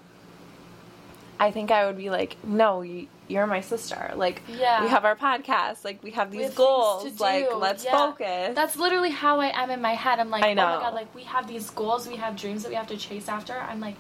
I 1.40 1.52
think 1.52 1.72
I 1.72 1.88
would 1.88 1.98
be 1.98 2.10
like, 2.10 2.38
no, 2.46 2.82
you, 2.82 3.08
you're 3.28 3.48
my 3.48 3.62
sister. 3.62 4.14
Like, 4.16 4.42
Yeah. 4.48 4.84
we 4.84 4.88
have 4.90 5.04
our 5.04 5.16
podcast. 5.16 5.84
Like, 5.84 6.02
we 6.04 6.12
have 6.12 6.32
We 6.32 6.38
these 6.38 6.48
have 6.50 6.56
goals. 6.56 7.20
Like, 7.20 7.48
let's 7.54 7.84
Yeah. 7.84 7.92
focus. 7.92 8.56
That's 8.56 8.78
literally 8.78 9.10
how 9.10 9.40
I 9.42 9.48
am 9.48 9.70
in 9.72 9.82
my 9.82 9.96
head. 9.96 10.20
I'm 10.20 10.30
like, 10.30 10.44
I 10.44 10.52
oh 10.52 10.56
my 10.56 10.62
god, 10.62 10.94
like 10.94 11.14
we 11.16 11.24
have 11.24 11.48
these 11.48 11.70
goals, 11.72 12.08
we 12.08 12.16
have 12.18 12.38
dreams 12.38 12.64
that 12.64 12.70
we 12.70 12.76
have 12.76 12.88
to 12.88 12.98
chase 12.98 13.28
after. 13.28 13.54
I'm 13.54 13.82
like, 13.82 13.96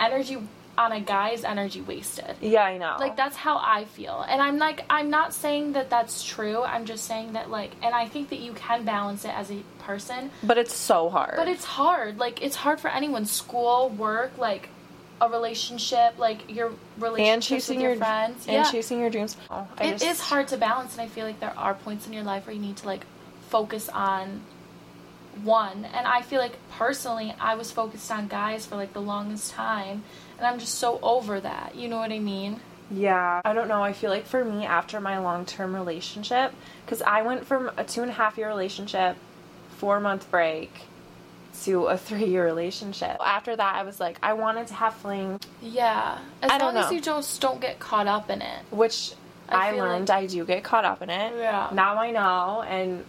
energy 0.00 0.38
on 0.78 0.92
a 0.92 1.00
guy's 1.00 1.44
energy 1.44 1.80
wasted. 1.82 2.36
yeah, 2.40 2.62
I 2.62 2.78
know. 2.78 2.96
Like 2.98 3.16
that's 3.16 3.36
how 3.36 3.58
I 3.58 3.84
feel. 3.84 4.24
And 4.28 4.40
I'm 4.40 4.56
like, 4.58 4.84
I'm 4.88 5.10
not 5.10 5.34
saying 5.34 5.72
that 5.72 5.90
that's 5.90 6.24
true. 6.24 6.62
I'm 6.62 6.86
just 6.86 7.04
saying 7.04 7.34
that 7.34 7.50
like, 7.50 7.72
and 7.82 7.94
I 7.94 8.08
think 8.08 8.30
that 8.30 8.38
you 8.38 8.52
can 8.54 8.84
balance 8.84 9.24
it 9.24 9.36
as 9.36 9.50
a 9.50 9.58
person, 9.80 10.30
but 10.42 10.56
it's 10.56 10.74
so 10.74 11.10
hard. 11.10 11.34
but 11.36 11.48
it's 11.48 11.64
hard. 11.64 12.18
Like 12.18 12.42
it's 12.42 12.56
hard 12.56 12.80
for 12.80 12.88
anyone. 12.88 13.26
School, 13.26 13.90
work, 13.90 14.38
like 14.38 14.68
a 15.20 15.28
relationship, 15.28 16.18
like 16.18 16.50
your 16.50 16.72
relationship 16.98 17.32
and 17.34 17.42
chasing 17.42 17.76
with 17.76 17.82
your, 17.82 17.90
your 17.92 17.98
friends. 17.98 18.46
and 18.46 18.54
yeah. 18.54 18.70
chasing 18.70 19.00
your 19.00 19.10
dreams. 19.10 19.36
Oh, 19.50 19.68
It 19.80 19.94
is 19.96 20.00
just- 20.00 20.22
hard 20.22 20.48
to 20.48 20.56
balance, 20.56 20.92
and 20.92 21.02
I 21.02 21.08
feel 21.08 21.26
like 21.26 21.40
there 21.40 21.56
are 21.58 21.74
points 21.74 22.06
in 22.06 22.14
your 22.14 22.22
life 22.22 22.46
where 22.46 22.54
you 22.54 22.62
need 22.62 22.78
to 22.78 22.86
like 22.86 23.04
focus 23.50 23.90
on 23.90 24.40
one. 25.42 25.84
And 25.84 26.06
I 26.06 26.22
feel 26.22 26.40
like 26.40 26.56
personally, 26.72 27.34
I 27.40 27.54
was 27.54 27.70
focused 27.70 28.10
on 28.10 28.28
guys 28.28 28.66
for 28.66 28.76
like 28.76 28.92
the 28.92 29.02
longest 29.02 29.52
time, 29.52 30.04
and 30.40 30.46
I'm 30.48 30.58
just 30.58 30.76
so 30.76 30.98
over 31.02 31.38
that. 31.40 31.74
You 31.76 31.88
know 31.88 31.98
what 31.98 32.10
I 32.12 32.18
mean? 32.18 32.60
Yeah, 32.90 33.40
I 33.44 33.52
don't 33.52 33.68
know. 33.68 33.82
I 33.82 33.92
feel 33.92 34.10
like 34.10 34.26
for 34.26 34.44
me, 34.44 34.64
after 34.66 35.00
my 35.00 35.18
long 35.18 35.44
term 35.44 35.74
relationship, 35.76 36.52
because 36.84 37.02
I 37.02 37.22
went 37.22 37.46
from 37.46 37.70
a 37.76 37.84
two 37.84 38.02
and 38.02 38.10
a 38.10 38.14
half 38.14 38.36
year 38.38 38.48
relationship, 38.48 39.16
four 39.76 40.00
month 40.00 40.28
break, 40.30 40.72
to 41.62 41.86
a 41.86 41.96
three 42.06 42.24
year 42.24 42.44
relationship. 42.44 43.16
After 43.24 43.54
that, 43.54 43.74
I 43.76 43.82
was 43.84 44.00
like, 44.00 44.18
I 44.22 44.32
wanted 44.32 44.66
to 44.68 44.74
have 44.74 44.94
fling, 44.94 45.38
Yeah. 45.62 46.18
As 46.42 46.50
I 46.50 46.58
long 46.58 46.76
as 46.76 46.90
you 46.90 47.00
just 47.00 47.40
don't 47.40 47.60
get 47.60 47.78
caught 47.78 48.06
up 48.08 48.28
in 48.30 48.42
it. 48.42 48.60
which 48.70 49.12
I 49.48 49.68
I, 49.76 49.80
learned 49.80 50.08
like- 50.08 50.18
I 50.24 50.26
do 50.26 50.44
get 50.44 50.64
caught 50.64 50.84
up 50.84 51.00
in 51.02 51.10
it. 51.10 51.32
Yeah. 51.36 51.68
Now 51.72 51.96
I 51.98 52.10
know, 52.12 52.62
and 52.66 53.04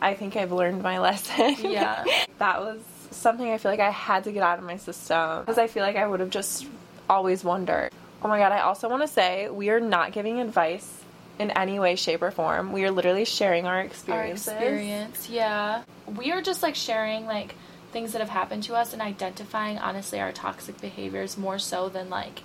I 0.00 0.14
think 0.14 0.36
I've 0.36 0.52
learned 0.52 0.82
my 0.82 0.98
lesson. 1.08 1.56
Yeah. 1.60 2.04
that 2.38 2.60
was 2.60 2.78
something 3.10 3.50
I 3.50 3.58
feel 3.58 3.70
like 3.70 3.80
I 3.80 3.90
had 3.90 4.24
to 4.24 4.32
get 4.32 4.42
out 4.42 4.58
of 4.58 4.64
my 4.64 4.76
system 4.76 5.40
because 5.40 5.58
I 5.58 5.66
feel 5.66 5.82
like 5.82 5.96
I 5.96 6.06
would 6.06 6.20
have 6.20 6.30
just 6.30 6.66
always 7.08 7.44
wondered. 7.44 7.90
Oh 8.22 8.28
my 8.28 8.38
god, 8.38 8.52
I 8.52 8.60
also 8.60 8.88
want 8.88 9.02
to 9.02 9.08
say 9.08 9.48
we 9.48 9.70
are 9.70 9.80
not 9.80 10.12
giving 10.12 10.40
advice 10.40 11.02
in 11.38 11.50
any 11.50 11.78
way, 11.78 11.96
shape, 11.96 12.22
or 12.22 12.30
form. 12.30 12.72
We 12.72 12.84
are 12.84 12.90
literally 12.90 13.24
sharing 13.24 13.66
our 13.66 13.80
experiences. 13.80 14.48
Our 14.48 14.54
experience, 14.54 15.28
yeah. 15.28 15.82
We 16.06 16.32
are 16.32 16.42
just 16.42 16.62
like 16.62 16.74
sharing 16.74 17.26
like 17.26 17.54
things 17.92 18.12
that 18.12 18.20
have 18.20 18.30
happened 18.30 18.64
to 18.64 18.74
us 18.74 18.92
and 18.92 19.00
identifying 19.00 19.78
honestly 19.78 20.20
our 20.20 20.32
toxic 20.32 20.80
behaviors 20.80 21.38
more 21.38 21.58
so 21.58 21.88
than 21.88 22.10
like 22.10 22.42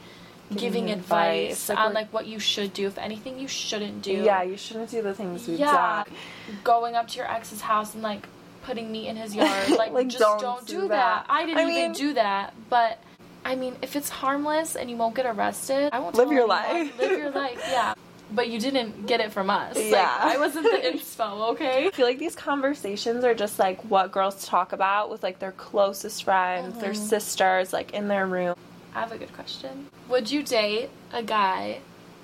Giving 0.49 0.85
giving, 0.85 0.91
advice, 0.91 1.69
advice, 1.69 1.69
like, 1.69 1.77
on 1.77 1.93
like 1.93 2.11
what 2.11 2.25
you 2.25 2.39
should 2.39 2.73
do, 2.73 2.87
if 2.87 2.97
anything 2.97 3.37
you 3.37 3.47
shouldn't 3.47 4.01
do. 4.01 4.13
Yeah, 4.13 4.41
you 4.41 4.57
shouldn't 4.57 4.89
do 4.89 5.03
the 5.03 5.13
things 5.13 5.47
we've 5.47 5.59
yeah. 5.59 6.05
done. 6.05 6.15
Going 6.63 6.95
up 6.95 7.07
to 7.09 7.17
your 7.17 7.31
ex's 7.31 7.61
house 7.61 7.93
and 7.93 8.01
like 8.01 8.27
putting 8.63 8.91
meat 8.91 9.07
in 9.07 9.15
his 9.15 9.35
yard. 9.35 9.69
Like, 9.77 9.91
Like, 9.91 10.07
just 10.07 10.19
don't 10.19 10.39
don't, 10.41 10.65
do 10.67 10.81
that. 10.81 10.87
that. 10.89 11.25
I 11.29 11.45
didn't 11.45 11.57
I 11.59 11.61
even 11.63 11.73
mean- 11.75 11.91
do 11.93 12.13
that. 12.13 12.53
But 12.69 12.99
I 13.45 13.55
mean, 13.55 13.75
if 13.81 13.95
it's 13.95 14.09
harmless 14.09 14.75
and 14.75 14.89
you 14.89 14.97
won't 14.97 15.15
get 15.15 15.25
arrested, 15.25 15.89
I 15.93 15.99
won't 15.99 16.15
Live 16.15 16.27
tell 16.27 16.33
your 16.33 16.51
anyone. 16.51 16.87
life. 16.87 16.99
Live 16.99 17.17
your 17.17 17.31
life, 17.31 17.63
yeah. 17.69 17.93
But 18.31 18.49
you 18.49 18.59
didn't 18.59 19.07
get 19.07 19.21
it 19.21 19.31
from 19.31 19.49
us. 19.49 19.75
Like, 19.75 19.85
Yeah. 19.85 20.17
I 20.21 20.37
wasn't 20.37 20.65
the 20.65 20.77
inspo, 20.91 21.51
okay? 21.53 21.87
I 21.87 21.91
feel 21.91 22.05
like 22.05 22.19
these 22.19 22.35
conversations 22.35 23.23
are 23.23 23.33
just 23.33 23.57
like 23.57 23.81
what 23.85 24.11
girls 24.11 24.45
talk 24.45 24.71
about 24.73 25.09
with 25.09 25.23
like 25.23 25.39
their 25.39 25.53
closest 25.53 26.23
friends, 26.25 26.77
their 26.79 26.91
Mm-hmm. 26.91 27.01
sisters, 27.07 27.73
like 27.73 27.91
in 27.93 28.07
their 28.07 28.27
room. 28.27 28.55
I 28.93 28.99
have 28.99 29.11
a 29.11 29.17
good 29.17 29.33
question. 29.33 29.87
Would 30.09 30.29
you 30.29 30.43
date 30.43 30.89
a 31.13 31.23
guy 31.23 31.79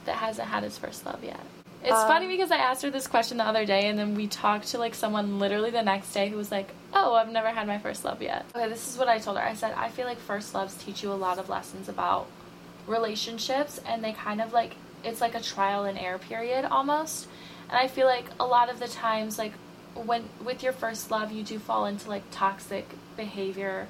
that 0.06 0.18
hasn't 0.18 0.48
had 0.50 0.63
his 0.63 0.77
first 0.77 1.06
love 1.06 1.24
yet? 1.24 1.39
It's 1.86 1.94
Um, 1.94 2.08
funny 2.08 2.27
because 2.27 2.50
I 2.50 2.58
asked 2.58 2.82
her 2.82 2.89
this 2.89 3.06
question 3.06 3.38
the 3.38 3.44
other 3.44 3.63
day, 3.63 3.88
and 3.89 3.98
then 4.00 4.15
we 4.15 4.25
talked 4.25 4.70
to 4.70 4.80
like 4.80 4.96
someone 4.96 5.38
literally 5.38 5.70
the 5.70 5.84
next 5.84 6.12
day 6.13 6.30
who 6.30 6.36
was 6.36 6.51
like, 6.51 6.74
"Oh, 6.94 7.13
I've 7.13 7.30
never 7.32 7.50
had 7.50 7.68
my 7.68 7.77
first 7.77 8.04
love 8.04 8.24
yet." 8.24 8.44
Okay, 8.56 8.68
this 8.68 8.89
is 8.89 8.98
what 8.98 9.08
I 9.08 9.20
told 9.20 9.38
her. 9.38 9.44
I 9.44 9.54
said, 9.54 9.74
"I 9.77 9.89
feel 9.89 10.08
like 10.08 10.18
first 10.18 10.56
loves 10.56 10.74
teach 10.74 11.04
you 11.04 11.12
a 11.12 11.13
lot 11.13 11.38
of 11.38 11.48
lessons 11.48 11.88
about 11.88 12.25
relationships, 12.88 13.80
and 13.86 14.04
they 14.04 14.13
kind 14.13 14.42
of 14.42 14.51
like 14.51 14.75
it's 15.04 15.22
like 15.22 15.36
a 15.36 15.42
trial 15.42 15.86
and 15.86 16.00
error 16.00 16.18
period 16.18 16.65
almost." 16.65 17.27
And 17.70 17.77
I 17.77 17.88
feel 17.88 18.08
like 18.08 18.25
a 18.39 18.46
lot 18.46 18.70
of 18.72 18.80
the 18.80 18.88
times, 18.88 19.38
like 19.38 19.54
when 19.94 20.24
with 20.44 20.63
your 20.63 20.74
first 20.74 21.12
love, 21.12 21.32
you 21.32 21.44
do 21.44 21.60
fall 21.60 21.86
into 21.86 22.10
like 22.10 22.24
toxic 22.32 22.88
behavior 23.15 23.88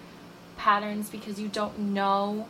patterns 0.57 1.09
because 1.09 1.39
you 1.39 1.47
don't 1.47 1.79
know 1.79 2.47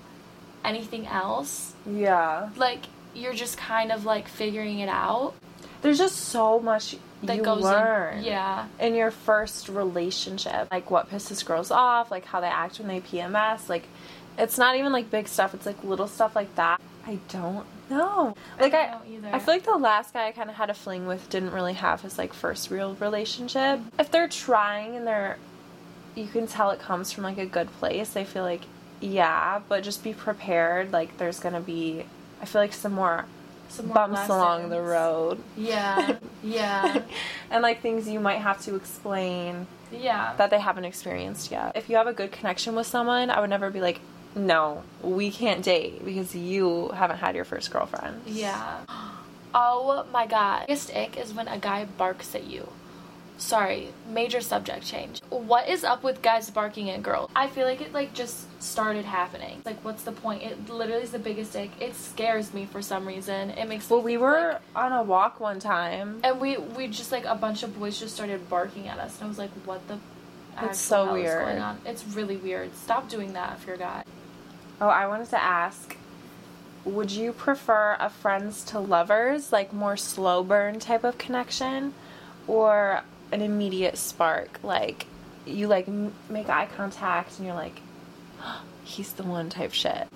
anything 0.63 1.05
else. 1.05 1.73
Yeah. 1.85 2.49
Like 2.55 2.85
you're 3.15 3.33
just 3.33 3.57
kind 3.57 3.91
of 3.91 4.05
like 4.05 4.27
figuring 4.27 4.79
it 4.79 4.89
out. 4.89 5.33
There's 5.81 5.97
just 5.97 6.15
so 6.17 6.59
much 6.59 6.95
That 7.23 7.37
you 7.37 7.43
goes 7.43 7.63
learn. 7.63 8.17
in. 8.19 8.23
Yeah. 8.25 8.67
in 8.79 8.93
your 8.95 9.11
first 9.11 9.69
relationship 9.69 10.67
like 10.71 10.89
what 10.91 11.09
pisses 11.09 11.45
girls 11.45 11.71
off 11.71 12.11
like 12.11 12.25
how 12.25 12.39
they 12.41 12.47
act 12.47 12.79
when 12.79 12.87
they 12.87 13.01
pms 13.01 13.69
like 13.69 13.87
it's 14.37 14.57
not 14.57 14.75
even 14.75 14.91
like 14.91 15.09
big 15.11 15.27
stuff 15.27 15.53
it's 15.53 15.65
like 15.65 15.81
little 15.83 16.07
stuff 16.07 16.35
like 16.35 16.53
that 16.55 16.79
i 17.07 17.17
don't 17.29 17.65
know 17.89 18.35
like 18.59 18.73
i, 18.73 18.87
don't 18.91 19.07
know 19.09 19.15
either. 19.27 19.35
I 19.35 19.39
feel 19.39 19.53
like 19.55 19.63
the 19.63 19.77
last 19.77 20.13
guy 20.13 20.27
i 20.27 20.31
kind 20.31 20.49
of 20.49 20.55
had 20.55 20.69
a 20.69 20.73
fling 20.73 21.05
with 21.07 21.29
didn't 21.29 21.51
really 21.51 21.73
have 21.73 22.01
his 22.01 22.17
like 22.17 22.33
first 22.33 22.69
real 22.71 22.95
relationship 22.95 23.79
if 23.99 24.09
they're 24.11 24.27
trying 24.27 24.95
and 24.95 25.05
they're 25.05 25.37
you 26.15 26.27
can 26.27 26.47
tell 26.47 26.71
it 26.71 26.79
comes 26.79 27.11
from 27.11 27.25
like 27.25 27.37
a 27.37 27.45
good 27.45 27.69
place. 27.73 28.15
I 28.15 28.23
feel 28.23 28.43
like 28.43 28.61
yeah, 29.01 29.59
but 29.67 29.83
just 29.83 30.01
be 30.03 30.13
prepared. 30.13 30.93
Like 30.93 31.17
there's 31.17 31.41
gonna 31.41 31.59
be, 31.59 32.05
I 32.41 32.45
feel 32.45 32.61
like 32.61 32.73
some 32.73 32.93
more 32.93 33.25
Some 33.69 33.87
more 33.87 33.95
bumps 33.95 34.27
along 34.29 34.69
the 34.69 34.81
road. 34.81 35.41
Yeah. 35.57 36.17
Yeah. 36.43 37.01
and 37.51 37.61
like 37.63 37.81
things 37.81 38.07
you 38.07 38.19
might 38.19 38.39
have 38.41 38.61
to 38.65 38.75
explain 38.75 39.67
Yeah. 39.91 40.33
that 40.37 40.49
they 40.49 40.59
haven't 40.59 40.85
experienced 40.85 41.51
yet. 41.51 41.71
If 41.75 41.89
you 41.89 41.95
have 41.97 42.07
a 42.07 42.13
good 42.13 42.31
connection 42.31 42.75
with 42.75 42.87
someone, 42.87 43.29
I 43.29 43.39
would 43.39 43.49
never 43.49 43.69
be 43.69 43.81
like, 43.81 43.99
no, 44.35 44.83
we 45.01 45.31
can't 45.31 45.63
date 45.63 46.03
because 46.03 46.35
you 46.35 46.89
haven't 46.89 47.17
had 47.17 47.35
your 47.35 47.45
first 47.45 47.71
girlfriend. 47.71 48.21
Yeah. 48.25 48.81
Oh 49.57 50.05
my 50.11 50.27
god. 50.27 50.67
Biggest 50.67 50.93
ick 50.93 51.15
is 51.17 51.33
when 51.33 51.47
a 51.47 51.57
guy 51.57 51.85
barks 51.85 52.35
at 52.35 52.43
you. 52.43 52.67
Sorry, 53.37 53.89
major 54.09 54.39
subject 54.39 54.85
change. 54.85 55.21
What 55.29 55.67
is 55.67 55.83
up 55.83 56.03
with 56.03 56.21
guys 56.21 56.49
barking 56.49 56.89
at 56.89 57.03
girls? 57.03 57.29
I 57.35 57.47
feel 57.47 57.65
like 57.67 57.81
it 57.81 57.93
like 57.93 58.13
just 58.13 58.45
started 58.63 59.03
happening. 59.05 59.61
Like 59.65 59.83
what's 59.83 60.03
the 60.03 60.13
point? 60.13 60.43
It 60.43 60.69
literally 60.69 61.03
is 61.03 61.11
the 61.11 61.19
biggest 61.19 61.51
dick. 61.53 61.71
It 61.81 61.95
scares 61.95 62.53
me 62.53 62.65
for 62.65 62.81
some 62.81 63.05
reason. 63.05 63.49
It 63.51 63.67
makes 63.67 63.89
Well, 63.89 64.01
we 64.01 64.15
were 64.17 64.53
like- 64.53 64.61
on 64.75 64.93
a 64.93 65.03
walk 65.03 65.39
one 65.41 65.59
time. 65.59 66.21
and 66.23 66.39
we 66.39 66.57
we 66.57 66.87
just 66.87 67.11
like 67.11 67.25
a 67.25 67.35
bunch 67.35 67.61
of 67.63 67.77
boys 67.77 67.99
just 67.99 68.15
started 68.15 68.49
barking 68.49 68.87
at 68.87 68.99
us 68.99 69.15
and 69.17 69.25
I 69.25 69.27
was 69.27 69.37
like, 69.37 69.51
what 69.65 69.85
the 69.89 69.97
It's 70.61 70.79
so 70.79 71.05
hell 71.05 71.15
is 71.15 71.23
weird. 71.23 71.41
going 71.45 71.59
on? 71.61 71.81
It's 71.85 72.05
really 72.07 72.37
weird. 72.37 72.73
Stop 72.77 73.09
doing 73.09 73.33
that 73.33 73.57
if 73.59 73.67
you're 73.67 73.75
a 73.75 73.79
guy. 73.79 74.03
Oh, 74.79 74.87
I 74.87 75.07
wanted 75.07 75.29
to 75.31 75.41
ask 75.43 75.97
would 76.85 77.09
you 77.11 77.33
prefer 77.33 77.97
a 77.99 78.09
friends 78.09 78.63
to 78.65 78.79
lovers, 78.79 79.51
like 79.51 79.73
more 79.73 79.97
slow 79.97 80.43
burn 80.43 80.79
type 80.79 81.03
of 81.03 81.17
connection, 81.17 81.93
or 82.47 83.01
an 83.35 83.41
immediate 83.41 83.97
spark? 83.97 84.59
Like 84.63 85.05
you 85.45 85.67
like 85.67 85.87
m- 85.87 86.13
make 86.29 86.49
eye 86.49 86.67
contact 86.75 87.37
and 87.37 87.45
you're 87.45 87.55
like, 87.55 87.79
he's 88.83 89.13
the 89.13 89.23
one 89.23 89.49
type 89.49 89.73
shit. 89.73 90.07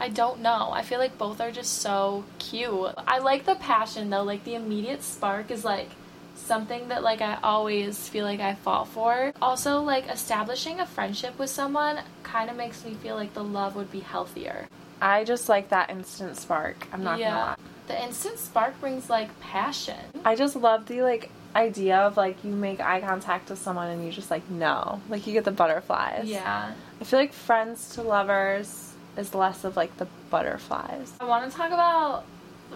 I 0.00 0.08
don't 0.08 0.40
know. 0.40 0.70
I 0.72 0.82
feel 0.82 0.98
like 0.98 1.16
both 1.16 1.40
are 1.40 1.52
just 1.52 1.78
so 1.78 2.24
cute. 2.38 2.94
I 3.06 3.18
like 3.18 3.46
the 3.46 3.54
passion 3.54 4.10
though. 4.10 4.24
Like 4.24 4.44
the 4.44 4.54
immediate 4.54 5.02
spark 5.02 5.50
is 5.50 5.64
like 5.64 5.88
something 6.34 6.88
that 6.88 7.02
like 7.02 7.22
I 7.22 7.38
always 7.42 8.08
feel 8.08 8.24
like 8.24 8.40
I 8.40 8.54
fall 8.54 8.84
for. 8.84 9.32
Also, 9.40 9.80
like 9.80 10.08
establishing 10.08 10.80
a 10.80 10.86
friendship 10.86 11.38
with 11.38 11.50
someone 11.50 12.00
kind 12.22 12.50
of 12.50 12.56
makes 12.56 12.84
me 12.84 12.94
feel 12.94 13.14
like 13.14 13.34
the 13.34 13.44
love 13.44 13.76
would 13.76 13.90
be 13.90 14.00
healthier. 14.00 14.68
I 15.00 15.24
just 15.24 15.48
like 15.48 15.68
that 15.68 15.90
instant 15.90 16.36
spark. 16.36 16.88
I'm 16.92 17.04
not 17.04 17.18
gonna 17.18 17.20
yeah. 17.20 17.44
lie. 17.44 17.56
The 17.86 18.02
instant 18.02 18.38
spark 18.38 18.78
brings 18.80 19.08
like 19.08 19.38
passion. 19.40 20.00
I 20.24 20.34
just 20.34 20.56
love 20.56 20.86
the 20.86 21.02
like 21.02 21.30
idea 21.56 21.98
of 21.98 22.16
like 22.16 22.42
you 22.44 22.50
make 22.52 22.80
eye 22.80 23.00
contact 23.00 23.50
with 23.50 23.58
someone 23.58 23.88
and 23.88 24.04
you 24.04 24.10
just 24.10 24.30
like 24.30 24.48
no, 24.50 25.00
like 25.08 25.26
you 25.26 25.32
get 25.32 25.44
the 25.44 25.50
butterflies. 25.52 26.24
Yeah. 26.26 26.72
I 27.00 27.04
feel 27.04 27.18
like 27.18 27.32
friends 27.32 27.94
to 27.94 28.02
lovers 28.02 28.92
is 29.16 29.34
less 29.34 29.64
of 29.64 29.76
like 29.76 29.96
the 29.98 30.06
butterflies. 30.30 31.12
I 31.20 31.24
want 31.24 31.50
to 31.50 31.56
talk 31.56 31.68
about 31.70 32.24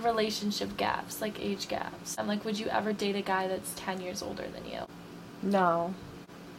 relationship 0.03 0.77
gaps, 0.77 1.21
like 1.21 1.41
age 1.43 1.69
gaps. 1.69 2.15
And 2.17 2.29
like 2.29 2.45
would 2.45 2.59
you 2.59 2.67
ever 2.69 2.93
date 2.93 3.17
a 3.17 3.23
guy 3.23 3.49
that's 3.49 3.73
10 3.77 4.01
years 4.01 4.23
older 4.23 4.45
than 4.49 4.65
you? 4.71 4.81
No, 5.43 5.95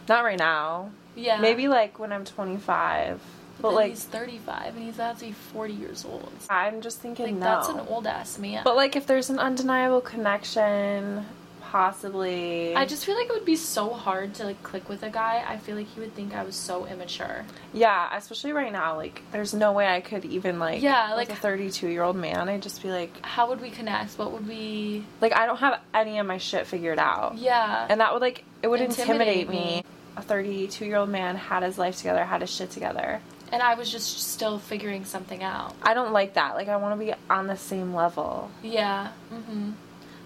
not 0.08 0.24
right 0.24 0.38
now. 0.38 0.90
Yeah. 1.16 1.40
Maybe 1.40 1.68
like 1.68 1.98
when 1.98 2.12
I'm 2.12 2.24
25. 2.24 3.20
But 3.60 3.68
then 3.68 3.74
like 3.76 3.90
he's 3.90 4.04
35 4.04 4.76
and 4.76 4.84
he's 4.84 4.94
about 4.94 5.18
to 5.18 5.26
be 5.26 5.32
40 5.32 5.74
years 5.74 6.04
old. 6.06 6.32
I'm 6.48 6.80
just 6.80 6.98
thinking 6.98 7.26
Like 7.26 7.34
no. 7.34 7.40
that's 7.40 7.68
an 7.68 7.80
old 7.88 8.06
ass 8.06 8.38
man. 8.38 8.62
But 8.64 8.76
like 8.76 8.96
if 8.96 9.06
there's 9.06 9.28
an 9.28 9.38
undeniable 9.38 10.00
connection, 10.00 11.26
possibly. 11.70 12.74
I 12.74 12.84
just 12.86 13.04
feel 13.04 13.14
like 13.16 13.26
it 13.28 13.32
would 13.32 13.44
be 13.44 13.56
so 13.56 13.90
hard 13.90 14.34
to 14.34 14.44
like 14.44 14.62
click 14.62 14.88
with 14.88 15.02
a 15.02 15.10
guy. 15.10 15.44
I 15.46 15.56
feel 15.56 15.76
like 15.76 15.86
he 15.88 16.00
would 16.00 16.14
think 16.14 16.34
I 16.34 16.42
was 16.42 16.54
so 16.56 16.86
immature. 16.86 17.44
yeah, 17.72 18.08
especially 18.16 18.52
right 18.52 18.72
now. 18.72 18.96
Like 18.96 19.22
there's 19.32 19.54
no 19.54 19.72
way 19.72 19.86
I 19.86 20.00
could 20.00 20.24
even 20.24 20.58
like 20.58 20.82
Yeah, 20.82 21.10
with 21.10 21.28
like- 21.28 21.30
a 21.38 21.40
32 21.40 21.88
year 21.88 22.02
old 22.02 22.16
man. 22.16 22.48
I'd 22.48 22.62
just 22.62 22.82
be 22.82 22.90
like 22.90 23.24
How 23.24 23.48
would 23.48 23.60
we 23.60 23.70
connect? 23.70 24.18
What 24.18 24.32
would 24.32 24.46
we? 24.46 25.04
like 25.20 25.32
I 25.36 25.46
don't 25.46 25.58
have 25.58 25.80
any 25.94 26.18
of 26.18 26.26
my 26.26 26.38
shit 26.38 26.66
figured 26.66 26.98
out. 26.98 27.36
Yeah. 27.36 27.86
And 27.88 28.00
that 28.00 28.12
would 28.12 28.22
like 28.22 28.44
it 28.62 28.68
would 28.68 28.80
Intimidate 28.80 29.46
intimidate, 29.46 29.48
me. 29.50 29.84
A 30.16 30.22
32 30.22 30.84
year 30.84 30.96
old 30.96 31.08
man 31.08 31.36
had 31.36 31.62
his 31.62 31.78
life 31.78 31.96
together, 31.96 32.24
had 32.24 32.40
his 32.40 32.50
shit 32.50 32.70
together. 32.70 33.20
and 33.52 33.62
I 33.62 33.74
was 33.74 33.90
just 33.90 34.20
still 34.32 34.58
figuring 34.60 35.04
something 35.04 35.42
out. 35.42 35.74
I 35.82 35.92
don't 35.94 36.12
like 36.12 36.34
that. 36.34 36.54
Like 36.54 36.68
I 36.68 36.76
want 36.76 36.98
to 37.00 37.04
be 37.04 37.12
on 37.28 37.46
the 37.48 37.56
same 37.56 37.94
level. 37.94 38.50
Yeah. 38.62 39.08
Mhm. 39.32 39.72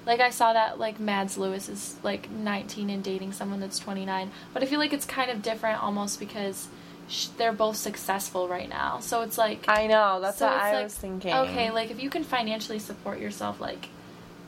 Like 0.06 0.20
I 0.20 0.30
saw 0.30 0.52
that 0.52 0.78
like 0.78 1.00
Mads 1.00 1.38
Lewis 1.38 1.68
is 1.68 1.96
like 2.02 2.30
19 2.30 2.90
and 2.90 3.02
dating 3.02 3.32
someone 3.32 3.60
that's 3.60 3.78
29, 3.78 4.30
but 4.52 4.62
I 4.62 4.66
feel 4.66 4.78
like 4.78 4.92
it's 4.92 5.06
kind 5.06 5.30
of 5.30 5.42
different 5.42 5.82
almost 5.82 6.20
because 6.20 6.68
sh- 7.08 7.28
they're 7.38 7.52
both 7.52 7.76
successful 7.76 8.48
right 8.48 8.68
now. 8.68 9.00
So 9.00 9.22
it's 9.22 9.38
like 9.38 9.64
I 9.68 9.86
know. 9.86 10.20
That's 10.20 10.38
so 10.38 10.46
what 10.46 10.54
I 10.56 10.74
like, 10.74 10.84
was 10.84 10.94
thinking. 10.94 11.32
Okay, 11.34 11.70
like 11.70 11.90
if 11.90 12.02
you 12.02 12.10
can 12.10 12.24
financially 12.24 12.78
support 12.78 13.18
yourself, 13.18 13.60
like 13.60 13.88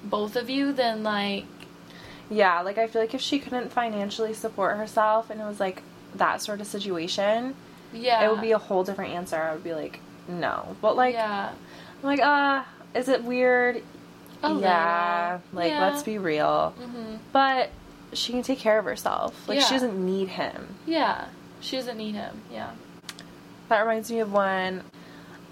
both 0.05 0.37
of 0.37 0.51
you, 0.51 0.73
then 0.73 1.03
like 1.03 1.45
Yeah, 2.29 2.61
like 2.63 2.77
I 2.79 2.87
feel 2.87 3.01
like 3.01 3.15
if 3.15 3.21
she 3.21 3.39
couldn't 3.39 3.73
financially 3.73 4.35
support 4.35 4.77
herself 4.77 5.31
and 5.31 5.41
it 5.41 5.45
was 5.45 5.61
like 5.61 5.83
that 6.17 6.43
sort 6.43 6.61
of 6.61 6.67
situation, 6.67 7.55
yeah, 7.93 8.25
it 8.25 8.31
would 8.31 8.41
be 8.41 8.53
a 8.53 8.59
whole 8.59 8.85
different 8.85 9.13
answer. 9.15 9.37
I 9.37 9.53
would 9.55 9.65
be 9.65 9.75
like, 9.75 10.01
no. 10.29 10.77
But 10.83 10.97
like, 10.97 11.15
yeah, 11.15 11.51
I'm 11.51 12.03
like, 12.03 12.21
uh, 12.21 12.65
is 12.95 13.09
it 13.09 13.25
weird? 13.25 13.83
A 14.43 14.55
yeah. 14.55 15.39
Like, 15.53 15.71
Yeah. 15.71 15.87
let's 15.89 16.03
be 16.03 16.19
real. 16.19 16.71
hmm 16.79 17.17
But 17.33 17.71
she 18.13 18.33
can 18.33 18.43
take 18.43 18.59
care 18.59 18.79
of 18.79 18.85
herself. 18.85 19.49
Like, 19.49 19.59
Yeah. 19.61 19.65
she 19.67 19.75
doesn't 19.75 20.05
need 20.05 20.29
him. 20.29 20.77
yeah. 20.87 21.27
She 21.61 21.77
doesn't 21.77 21.97
need 21.97 22.15
him. 22.15 22.43
Yeah. 22.53 22.71
That 23.69 23.81
reminds 23.81 24.11
me 24.11 24.21
of 24.21 24.33
when 24.33 24.83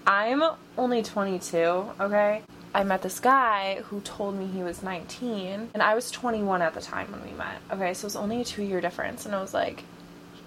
I'm 0.07 0.43
only 0.77 1.01
22, 1.03 1.57
okay? 1.99 2.41
I 2.73 2.83
met 2.83 3.01
this 3.01 3.19
guy 3.19 3.81
who 3.85 4.01
told 4.01 4.35
me 4.35 4.45
he 4.47 4.61
was 4.63 4.83
19, 4.83 5.69
and 5.73 5.81
I 5.83 5.95
was 5.95 6.11
21 6.11 6.61
at 6.61 6.73
the 6.73 6.81
time 6.81 7.11
when 7.11 7.23
we 7.23 7.31
met, 7.37 7.57
okay? 7.71 7.93
So 7.93 8.05
it 8.05 8.07
was 8.07 8.15
only 8.15 8.41
a 8.41 8.45
two 8.45 8.63
year 8.63 8.81
difference, 8.81 9.25
and 9.25 9.33
I 9.33 9.41
was 9.41 9.53
like, 9.53 9.83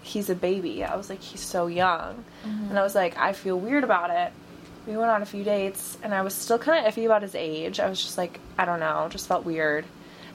he's 0.02 0.30
a 0.30 0.34
baby. 0.34 0.84
I 0.84 0.94
was 0.96 1.10
like, 1.10 1.20
he's 1.20 1.40
so 1.40 1.66
young. 1.66 2.24
And 2.44 2.78
I 2.78 2.82
was 2.82 2.94
like, 2.94 3.18
I 3.18 3.32
feel 3.32 3.58
weird 3.58 3.84
about 3.84 4.10
it. 4.10 4.32
We 4.88 4.96
went 4.96 5.10
on 5.10 5.20
a 5.20 5.26
few 5.26 5.44
dates, 5.44 5.98
and 6.02 6.14
I 6.14 6.22
was 6.22 6.34
still 6.34 6.58
kind 6.58 6.84
of 6.86 6.92
iffy 6.94 7.04
about 7.04 7.20
his 7.20 7.34
age. 7.34 7.78
I 7.78 7.90
was 7.90 8.02
just 8.02 8.16
like, 8.16 8.40
I 8.58 8.64
don't 8.64 8.80
know, 8.80 9.06
just 9.10 9.28
felt 9.28 9.44
weird. 9.44 9.84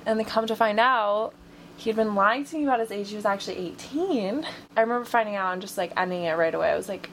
And 0.06 0.20
then 0.20 0.26
come 0.28 0.46
to 0.46 0.56
find 0.56 0.80
out, 0.80 1.34
he 1.76 1.90
had 1.90 1.96
been 1.96 2.14
lying 2.14 2.46
to 2.46 2.58
me 2.58 2.64
about 2.64 2.80
his 2.80 2.92
age. 2.92 3.10
He 3.10 3.16
was 3.16 3.26
actually 3.26 3.58
18. 3.58 4.46
I 4.78 4.82
remember 4.82 5.06
finding 5.06 5.36
out 5.36 5.54
and 5.54 5.62
just 5.62 5.76
like 5.76 5.92
ending 5.98 6.24
it 6.24 6.38
right 6.38 6.54
away. 6.54 6.70
I 6.70 6.76
was 6.76 6.88
like, 6.88 7.10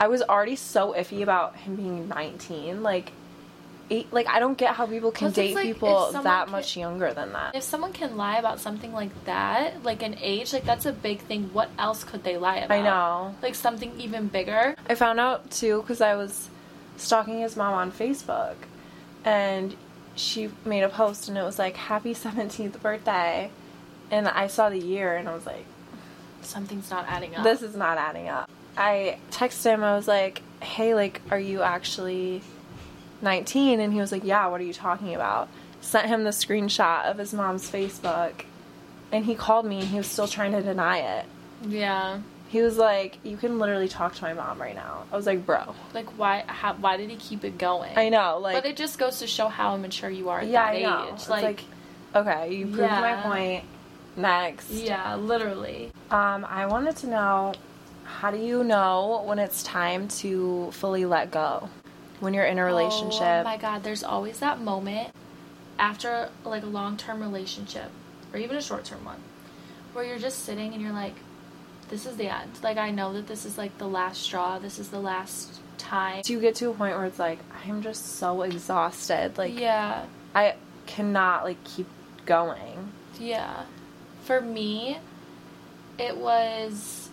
I 0.00 0.08
was 0.08 0.20
already 0.22 0.56
so 0.56 0.92
iffy 0.94 1.22
about 1.22 1.54
him 1.54 1.76
being 1.76 2.08
19. 2.08 2.82
Like, 2.82 3.12
eight, 3.90 4.12
like 4.12 4.26
I 4.26 4.40
don't 4.40 4.58
get 4.58 4.74
how 4.74 4.86
people 4.86 5.12
can 5.12 5.30
date 5.30 5.54
like, 5.54 5.64
people 5.64 6.10
that 6.12 6.44
can- 6.46 6.52
much 6.52 6.76
younger 6.76 7.12
than 7.14 7.32
that. 7.34 7.54
If 7.54 7.62
someone 7.62 7.92
can 7.92 8.16
lie 8.16 8.38
about 8.38 8.58
something 8.58 8.92
like 8.92 9.24
that, 9.26 9.84
like 9.84 10.02
an 10.02 10.16
age, 10.20 10.52
like 10.52 10.64
that's 10.64 10.86
a 10.86 10.92
big 10.92 11.20
thing. 11.20 11.50
What 11.52 11.70
else 11.78 12.02
could 12.02 12.24
they 12.24 12.36
lie 12.36 12.56
about? 12.56 12.74
I 12.76 12.82
know. 12.82 13.34
Like 13.42 13.54
something 13.54 13.92
even 14.00 14.26
bigger. 14.28 14.74
I 14.88 14.94
found 14.96 15.20
out 15.20 15.50
too 15.50 15.82
because 15.82 16.00
I 16.00 16.16
was 16.16 16.48
stalking 16.96 17.40
his 17.40 17.56
mom 17.56 17.74
on 17.74 17.92
Facebook, 17.92 18.54
and 19.24 19.76
she 20.16 20.50
made 20.64 20.82
a 20.82 20.88
post 20.88 21.28
and 21.28 21.36
it 21.36 21.42
was 21.42 21.58
like 21.58 21.76
"Happy 21.76 22.14
17th 22.14 22.80
birthday," 22.80 23.50
and 24.10 24.28
I 24.28 24.46
saw 24.46 24.68
the 24.70 24.78
year 24.78 25.16
and 25.16 25.28
I 25.28 25.34
was 25.34 25.46
like, 25.46 25.64
Something's 26.42 26.90
not 26.90 27.06
adding 27.08 27.34
up. 27.34 27.42
"This 27.42 27.62
is 27.62 27.74
not 27.74 27.96
adding 27.98 28.28
up." 28.28 28.48
I 28.76 29.18
texted 29.30 29.72
him. 29.72 29.82
I 29.84 29.96
was 29.96 30.06
like, 30.06 30.42
"Hey, 30.60 30.94
like, 30.94 31.20
are 31.30 31.38
you 31.38 31.62
actually 31.62 32.42
19?" 33.22 33.80
And 33.80 33.92
he 33.92 34.00
was 34.00 34.12
like, 34.12 34.24
"Yeah." 34.24 34.46
What 34.48 34.60
are 34.60 34.64
you 34.64 34.74
talking 34.74 35.14
about? 35.14 35.48
Sent 35.80 36.06
him 36.06 36.24
the 36.24 36.30
screenshot 36.30 37.04
of 37.10 37.18
his 37.18 37.32
mom's 37.32 37.70
Facebook, 37.70 38.44
and 39.12 39.24
he 39.24 39.34
called 39.34 39.64
me 39.66 39.80
and 39.80 39.88
he 39.88 39.96
was 39.98 40.06
still 40.06 40.28
trying 40.28 40.52
to 40.52 40.62
deny 40.62 40.98
it. 40.98 41.26
yeah. 41.66 42.18
He 42.48 42.62
was 42.62 42.76
like, 42.76 43.18
"You 43.24 43.36
can 43.36 43.58
literally 43.58 43.88
talk 43.88 44.14
to 44.14 44.22
my 44.22 44.32
mom 44.32 44.60
right 44.60 44.74
now." 44.74 45.04
I 45.12 45.16
was 45.16 45.26
like, 45.26 45.44
"Bro." 45.44 45.74
Like 45.92 46.06
why? 46.18 46.44
How, 46.46 46.74
why 46.74 46.96
did 46.96 47.10
he 47.10 47.16
keep 47.16 47.44
it 47.44 47.58
going? 47.58 47.96
I 47.96 48.08
know, 48.10 48.38
like, 48.38 48.54
but 48.62 48.64
it 48.68 48.76
just 48.76 48.98
goes 48.98 49.18
to 49.20 49.26
show 49.26 49.48
how 49.48 49.74
immature 49.74 50.10
you 50.10 50.28
are 50.28 50.40
at 50.40 50.46
yeah, 50.48 50.64
that 50.66 50.76
I 50.76 50.82
know. 50.82 51.04
age. 51.08 51.14
It's 51.14 51.28
Like, 51.28 51.42
like, 51.42 51.64
okay, 52.14 52.54
you 52.54 52.66
proved 52.66 52.78
my 52.90 53.14
point. 53.22 53.64
Next, 54.16 54.70
yeah, 54.70 55.16
literally. 55.16 55.90
um, 56.12 56.44
I 56.48 56.66
wanted 56.66 56.94
to 56.98 57.08
know, 57.08 57.54
how 58.04 58.30
do 58.30 58.38
you 58.38 58.62
know 58.62 59.24
when 59.26 59.40
it's 59.40 59.64
time 59.64 60.06
to 60.22 60.70
fully 60.70 61.04
let 61.04 61.32
go? 61.32 61.68
When 62.20 62.32
you're 62.32 62.44
in 62.44 62.58
a 62.60 62.64
relationship? 62.64 63.40
Oh 63.40 63.42
my 63.42 63.56
god, 63.56 63.82
there's 63.82 64.04
always 64.04 64.38
that 64.38 64.60
moment 64.60 65.08
after 65.80 66.28
like 66.44 66.62
a 66.62 66.66
long 66.66 66.96
term 66.96 67.20
relationship 67.20 67.90
or 68.32 68.38
even 68.38 68.56
a 68.56 68.62
short 68.62 68.84
term 68.84 69.04
one 69.04 69.20
where 69.92 70.04
you're 70.04 70.18
just 70.18 70.44
sitting 70.44 70.72
and 70.72 70.80
you're 70.80 70.92
like, 70.92 71.16
this 71.94 72.06
is 72.06 72.16
the 72.16 72.26
end. 72.26 72.50
Like 72.60 72.76
I 72.76 72.90
know 72.90 73.12
that 73.12 73.28
this 73.28 73.44
is 73.44 73.56
like 73.56 73.78
the 73.78 73.86
last 73.86 74.20
straw. 74.20 74.58
This 74.58 74.80
is 74.80 74.88
the 74.88 74.98
last 74.98 75.60
time. 75.78 76.22
do 76.22 76.32
you 76.32 76.40
get 76.40 76.56
to 76.56 76.70
a 76.70 76.74
point 76.74 76.96
where 76.96 77.04
it's 77.04 77.20
like, 77.20 77.38
I'm 77.64 77.82
just 77.82 78.16
so 78.16 78.42
exhausted, 78.42 79.38
like 79.38 79.56
yeah. 79.56 80.06
I 80.34 80.56
cannot 80.86 81.44
like 81.44 81.62
keep 81.62 81.86
going. 82.26 82.90
Yeah. 83.20 83.62
For 84.24 84.40
me, 84.40 84.98
it 85.96 86.16
was 86.16 87.10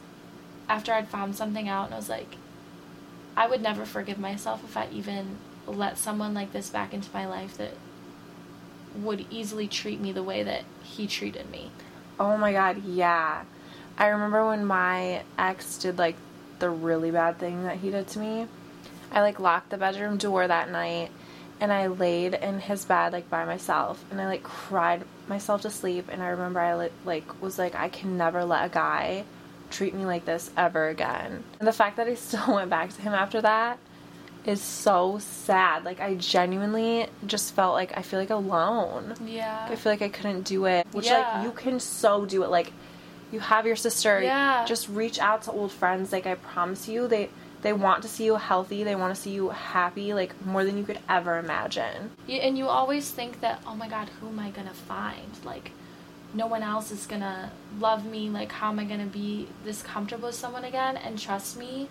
after 0.68 0.92
I'd 0.94 1.10
found 1.10 1.36
something 1.36 1.70
out 1.70 1.86
and 1.86 1.94
I 1.94 1.98
was 1.98 2.10
like, 2.10 2.38
I 3.38 3.48
would 3.48 3.62
never 3.62 3.86
forgive 3.86 4.18
myself 4.18 4.64
if 4.64 4.76
I 4.76 4.88
even 4.92 5.38
let 5.68 6.00
someone 6.00 6.34
like 6.34 6.54
this 6.54 6.72
back 6.72 6.92
into 6.92 7.10
my 7.14 7.28
life 7.28 7.56
that 7.58 7.74
would 8.96 9.28
easily 9.30 9.68
treat 9.68 10.02
me 10.02 10.12
the 10.12 10.24
way 10.24 10.42
that 10.42 10.64
he 10.82 11.06
treated 11.06 11.52
me. 11.52 11.70
Oh 12.20 12.36
my 12.36 12.52
god, 12.52 12.84
yeah. 12.84 13.44
I 13.98 14.08
remember 14.08 14.46
when 14.48 14.66
my 14.66 15.24
ex 15.38 15.78
did 15.78 15.98
like 15.98 16.16
the 16.60 16.70
really 16.70 17.12
bad 17.12 17.38
thing 17.40 17.64
that 17.64 17.78
he 17.78 17.90
did 17.92 18.08
to 18.10 18.20
me. 18.20 18.48
I 19.12 19.22
like 19.22 19.40
locked 19.40 19.70
the 19.70 19.78
bedroom 19.78 20.18
door 20.18 20.48
that 20.48 20.72
night 20.72 21.12
and 21.60 21.72
I 21.72 21.88
laid 21.88 22.34
in 22.34 22.60
his 22.60 22.86
bed 22.86 23.14
like 23.14 23.30
by 23.30 23.46
myself 23.46 24.04
and 24.10 24.20
I 24.22 24.26
like 24.26 24.44
cried 24.44 25.04
myself 25.28 25.62
to 25.64 25.70
sleep 25.70 26.08
and 26.12 26.22
I 26.24 26.28
remember 26.30 26.60
I 26.60 26.90
like 27.06 27.42
was 27.42 27.60
like 27.60 27.76
I 27.76 27.90
can 27.90 28.18
never 28.18 28.44
let 28.46 28.66
a 28.66 28.70
guy 28.70 29.26
treat 29.70 29.94
me 29.94 30.06
like 30.06 30.26
this 30.26 30.52
ever 30.58 30.88
again. 30.90 31.44
And 31.60 31.68
the 31.68 31.74
fact 31.74 31.98
that 31.98 32.08
I 32.08 32.14
still 32.16 32.56
went 32.56 32.70
back 32.70 32.94
to 32.94 33.02
him 33.02 33.14
after 33.14 33.42
that 33.42 33.78
is 34.46 34.62
so 34.62 35.18
sad. 35.20 35.84
Like 35.84 36.00
I 36.00 36.16
genuinely 36.16 37.08
just 37.26 37.54
felt 37.54 37.74
like 37.74 37.98
I 37.98 38.02
feel 38.02 38.20
like 38.20 38.30
alone. 38.32 39.16
Yeah. 39.26 39.68
I 39.70 39.76
feel 39.76 39.92
like 39.92 40.02
I 40.02 40.10
couldn't 40.10 40.44
do 40.44 40.66
it. 40.66 40.88
Which 40.92 41.06
Yeah. 41.08 41.36
like 41.36 41.44
you 41.46 41.52
can 41.52 41.80
so 41.80 42.26
do 42.26 42.44
it. 42.44 42.50
Like 42.50 42.72
you 43.32 43.40
have 43.40 43.66
your 43.66 43.76
sister. 43.76 44.22
Yeah. 44.22 44.66
Just 44.66 44.90
reach 44.90 45.20
out 45.20 45.44
to 45.44 45.52
old 45.52 45.72
friends. 45.72 46.12
Like 46.12 46.26
I 46.26 46.36
promise 46.36 46.88
you, 46.88 47.08
they 47.08 47.30
they 47.62 47.74
want 47.74 48.02
to 48.02 48.08
see 48.08 48.26
you 48.26 48.36
healthy. 48.36 48.84
They 48.84 48.96
want 48.96 49.16
to 49.16 49.22
see 49.22 49.32
you 49.32 49.50
happy. 49.50 50.14
Like 50.14 50.34
more 50.46 50.64
than 50.66 50.78
you 50.78 50.84
could 50.84 51.00
ever 51.08 51.38
imagine. 51.38 52.12
You, 52.28 52.38
and 52.38 52.58
you 52.58 52.68
always 52.68 53.10
think 53.12 53.42
that, 53.42 53.62
oh 53.68 53.76
my 53.76 53.88
god, 53.88 54.10
who 54.20 54.28
am 54.30 54.40
I 54.40 54.50
gonna 54.50 54.74
find? 54.74 55.40
Like, 55.46 55.72
no 56.34 56.48
one 56.48 56.64
else 56.64 56.92
is 56.92 57.06
gonna 57.06 57.52
love 57.80 58.06
me. 58.06 58.30
Like, 58.30 58.52
how 58.52 58.70
am 58.70 58.80
I 58.80 58.86
gonna 58.86 59.06
be 59.06 59.48
this 59.64 59.82
comfortable 59.84 60.28
with 60.30 60.36
someone 60.36 60.64
again? 60.64 60.98
And 60.98 61.20
trust 61.20 61.58
me, 61.58 61.88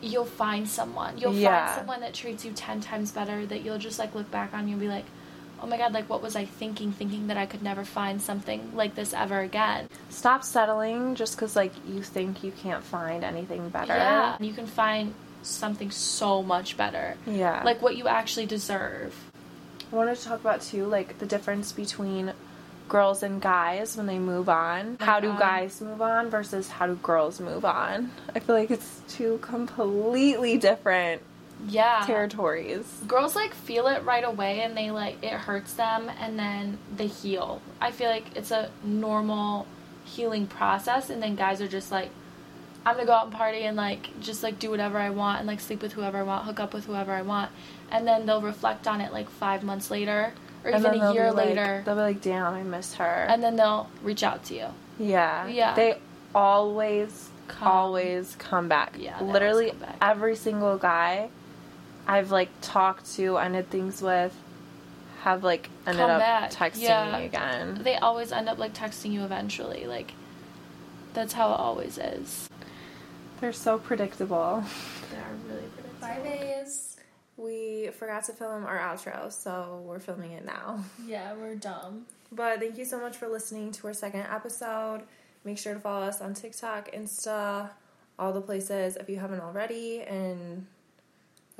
you'll 0.00 0.24
find 0.24 0.68
someone. 0.68 1.18
You'll 1.18 1.34
Yeah. 1.34 1.66
find 1.66 1.78
someone 1.80 2.00
that 2.00 2.14
treats 2.14 2.44
you 2.44 2.52
10 2.52 2.80
times 2.80 3.10
better 3.12 3.44
that 3.46 3.62
you'll 3.62 3.78
just 3.78 3.98
like 3.98 4.14
look 4.14 4.30
back 4.30 4.54
on 4.54 4.66
you 4.68 4.72
and 4.74 4.80
be 4.80 4.88
like, 4.88 5.04
oh 5.62 5.66
my 5.66 5.76
god, 5.76 5.92
like, 5.92 6.08
what 6.08 6.22
was 6.22 6.36
I 6.36 6.44
thinking? 6.44 6.92
Thinking 6.92 7.28
that 7.28 7.36
I 7.36 7.46
could 7.46 7.62
never 7.62 7.84
find 7.84 8.20
something 8.20 8.72
like 8.74 8.94
this 8.94 9.12
ever 9.12 9.40
again. 9.40 9.88
Stop 10.08 10.44
settling 10.44 11.14
just 11.14 11.36
because 11.36 11.56
like 11.56 11.72
you 11.88 12.02
think 12.02 12.42
you 12.42 12.52
can't 12.52 12.84
find 12.84 13.24
anything 13.24 13.68
better. 13.68 13.94
Yeah. 13.94 14.36
You 14.40 14.52
can 14.52 14.66
find 14.66 15.14
something 15.42 15.90
so 15.90 16.42
much 16.42 16.76
better. 16.76 17.16
Yeah. 17.26 17.62
Like, 17.64 17.82
what 17.82 17.96
you 17.96 18.08
actually 18.08 18.46
deserve. 18.46 19.14
I 19.92 19.96
wanted 19.96 20.16
to 20.16 20.24
talk 20.24 20.40
about 20.40 20.62
too, 20.62 20.86
like 20.86 21.18
the 21.18 21.26
difference 21.26 21.72
between 21.72 22.32
girls 22.88 23.22
and 23.22 23.40
guys 23.40 23.96
when 23.96 24.06
they 24.06 24.18
move 24.18 24.48
on. 24.48 24.96
Oh 25.00 25.04
my 25.04 25.06
how 25.06 25.20
do 25.20 25.28
guys 25.38 25.80
move 25.80 26.02
on 26.02 26.28
versus 26.28 26.68
how 26.68 26.86
do 26.86 26.96
girls 26.96 27.40
move 27.40 27.64
on? 27.64 28.10
I 28.34 28.40
feel 28.40 28.54
like 28.54 28.70
it's 28.70 29.00
two 29.08 29.38
completely 29.38 30.58
different 30.58 31.22
Yeah. 31.68 32.02
territories. 32.06 32.86
girls 33.06 33.36
like 33.36 33.54
feel 33.54 33.86
it 33.86 34.02
right 34.04 34.24
away 34.24 34.60
and 34.62 34.76
they 34.76 34.90
like 34.90 35.22
it 35.22 35.32
hurts 35.32 35.74
them 35.74 36.10
and 36.20 36.38
then 36.38 36.78
they 36.96 37.06
heal. 37.06 37.60
I 37.80 37.90
feel 37.90 38.08
like 38.10 38.36
it's 38.36 38.50
a 38.50 38.70
normal 38.82 39.66
healing 40.04 40.46
process 40.46 41.10
and 41.10 41.22
then 41.22 41.36
guys 41.36 41.60
are 41.60 41.68
just 41.68 41.92
like 41.92 42.10
I'm 42.84 42.94
gonna 42.94 43.06
go 43.06 43.12
out 43.12 43.26
and 43.26 43.34
party 43.34 43.62
and 43.64 43.76
like 43.76 44.08
just 44.20 44.42
like 44.42 44.58
do 44.58 44.70
whatever 44.70 44.96
I 44.98 45.10
want 45.10 45.38
and 45.40 45.46
like 45.46 45.60
sleep 45.60 45.82
with 45.82 45.92
whoever 45.92 46.16
I 46.18 46.22
want, 46.22 46.46
hook 46.46 46.60
up 46.60 46.72
with 46.72 46.86
whoever 46.86 47.12
I 47.12 47.20
want, 47.20 47.50
and 47.90 48.08
then 48.08 48.24
they'll 48.24 48.40
reflect 48.40 48.88
on 48.88 49.02
it 49.02 49.12
like 49.12 49.28
five 49.28 49.62
months 49.62 49.90
later 49.90 50.32
or 50.64 50.70
And 50.70 50.84
even 50.86 50.98
a 51.00 51.12
year 51.12 51.30
like- 51.30 51.46
later, 51.48 51.82
they'll 51.84 51.94
be 51.94 52.00
like, 52.00 52.22
"Damn, 52.22 52.54
I 52.54 52.62
miss 52.62 52.94
her." 52.94 53.26
and 53.28 53.42
then 53.42 53.56
they'll 53.56 53.88
reach 54.02 54.22
out 54.22 54.44
to 54.44 54.54
you. 54.54 54.66
yeah, 54.98 55.46
Yeah. 55.46 55.74
They 55.74 55.98
always, 56.34 57.28
Come. 57.48 57.68
always 57.68 58.34
come 58.38 58.68
back. 58.68 58.94
Yeah, 58.98 59.20
literally 59.22 59.70
come 59.70 59.78
back. 59.80 59.96
every 60.00 60.34
single 60.36 60.78
guy 60.78 61.28
I've 62.06 62.30
like 62.30 62.48
talked 62.60 63.12
to, 63.16 63.36
ended 63.38 63.70
things 63.70 64.02
with, 64.02 64.34
have 65.22 65.44
like 65.44 65.68
ended 65.86 66.00
Come 66.00 66.10
up 66.10 66.20
back. 66.20 66.50
texting 66.50 66.82
Yeah. 66.82 67.18
me 67.18 67.26
again. 67.26 67.80
They 67.82 67.96
always 67.96 68.32
end 68.32 68.48
up 68.48 68.58
like 68.58 68.74
texting 68.74 69.12
you 69.12 69.22
eventually. 69.24 69.86
Like 69.86 70.12
that's 71.14 71.32
how 71.32 71.52
it 71.52 71.60
always 71.60 71.98
is. 71.98 72.48
They're 73.40 73.52
so 73.52 73.78
predictable. 73.78 74.64
They 75.10 75.16
are 75.18 75.34
really 75.48 75.68
predictable. 75.68 76.00
Bye, 76.00 76.20
babes. 76.22 76.96
We 77.36 77.88
forgot 77.98 78.24
to 78.24 78.32
film 78.32 78.66
our 78.66 78.78
outro, 78.78 79.32
so 79.32 79.82
we're 79.86 79.98
filming 79.98 80.32
it 80.32 80.44
now. 80.44 80.84
Yeah, 81.06 81.32
we're 81.34 81.54
dumb. 81.54 82.04
But 82.32 82.60
thank 82.60 82.76
you 82.78 82.84
so 82.84 83.00
much 83.00 83.16
for 83.16 83.28
listening 83.28 83.72
to 83.72 83.86
our 83.86 83.94
second 83.94 84.26
episode. 84.30 85.02
Make 85.44 85.56
sure 85.58 85.72
to 85.74 85.80
follow 85.80 86.04
us 86.06 86.20
on 86.20 86.34
TikTok, 86.34 86.92
Insta, 86.92 87.70
all 88.18 88.32
the 88.32 88.42
places 88.42 88.96
if 88.96 89.08
you 89.08 89.18
haven't 89.18 89.40
already, 89.40 90.02
and 90.02 90.66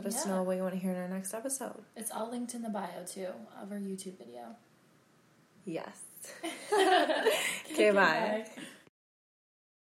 let 0.05 0.15
us 0.15 0.25
Yeah. 0.27 0.33
know 0.33 0.43
what 0.43 0.57
you 0.57 0.63
want 0.63 0.75
to 0.75 0.81
hear 0.81 0.93
in 0.93 0.99
our 0.99 1.09
next 1.09 1.35
episode. 1.35 1.85
It's 1.97 2.11
all 2.11 2.31
linked 2.31 2.55
in 2.55 2.63
the 2.63 2.71
bio 2.71 3.05
too 3.07 3.29
of 3.63 3.71
our 3.71 3.79
YouTube 3.79 4.17
video. 4.19 4.57
Yes. 5.65 5.97
okay, 7.73 7.91
bye. 7.91 8.45
Bye. 8.57 8.63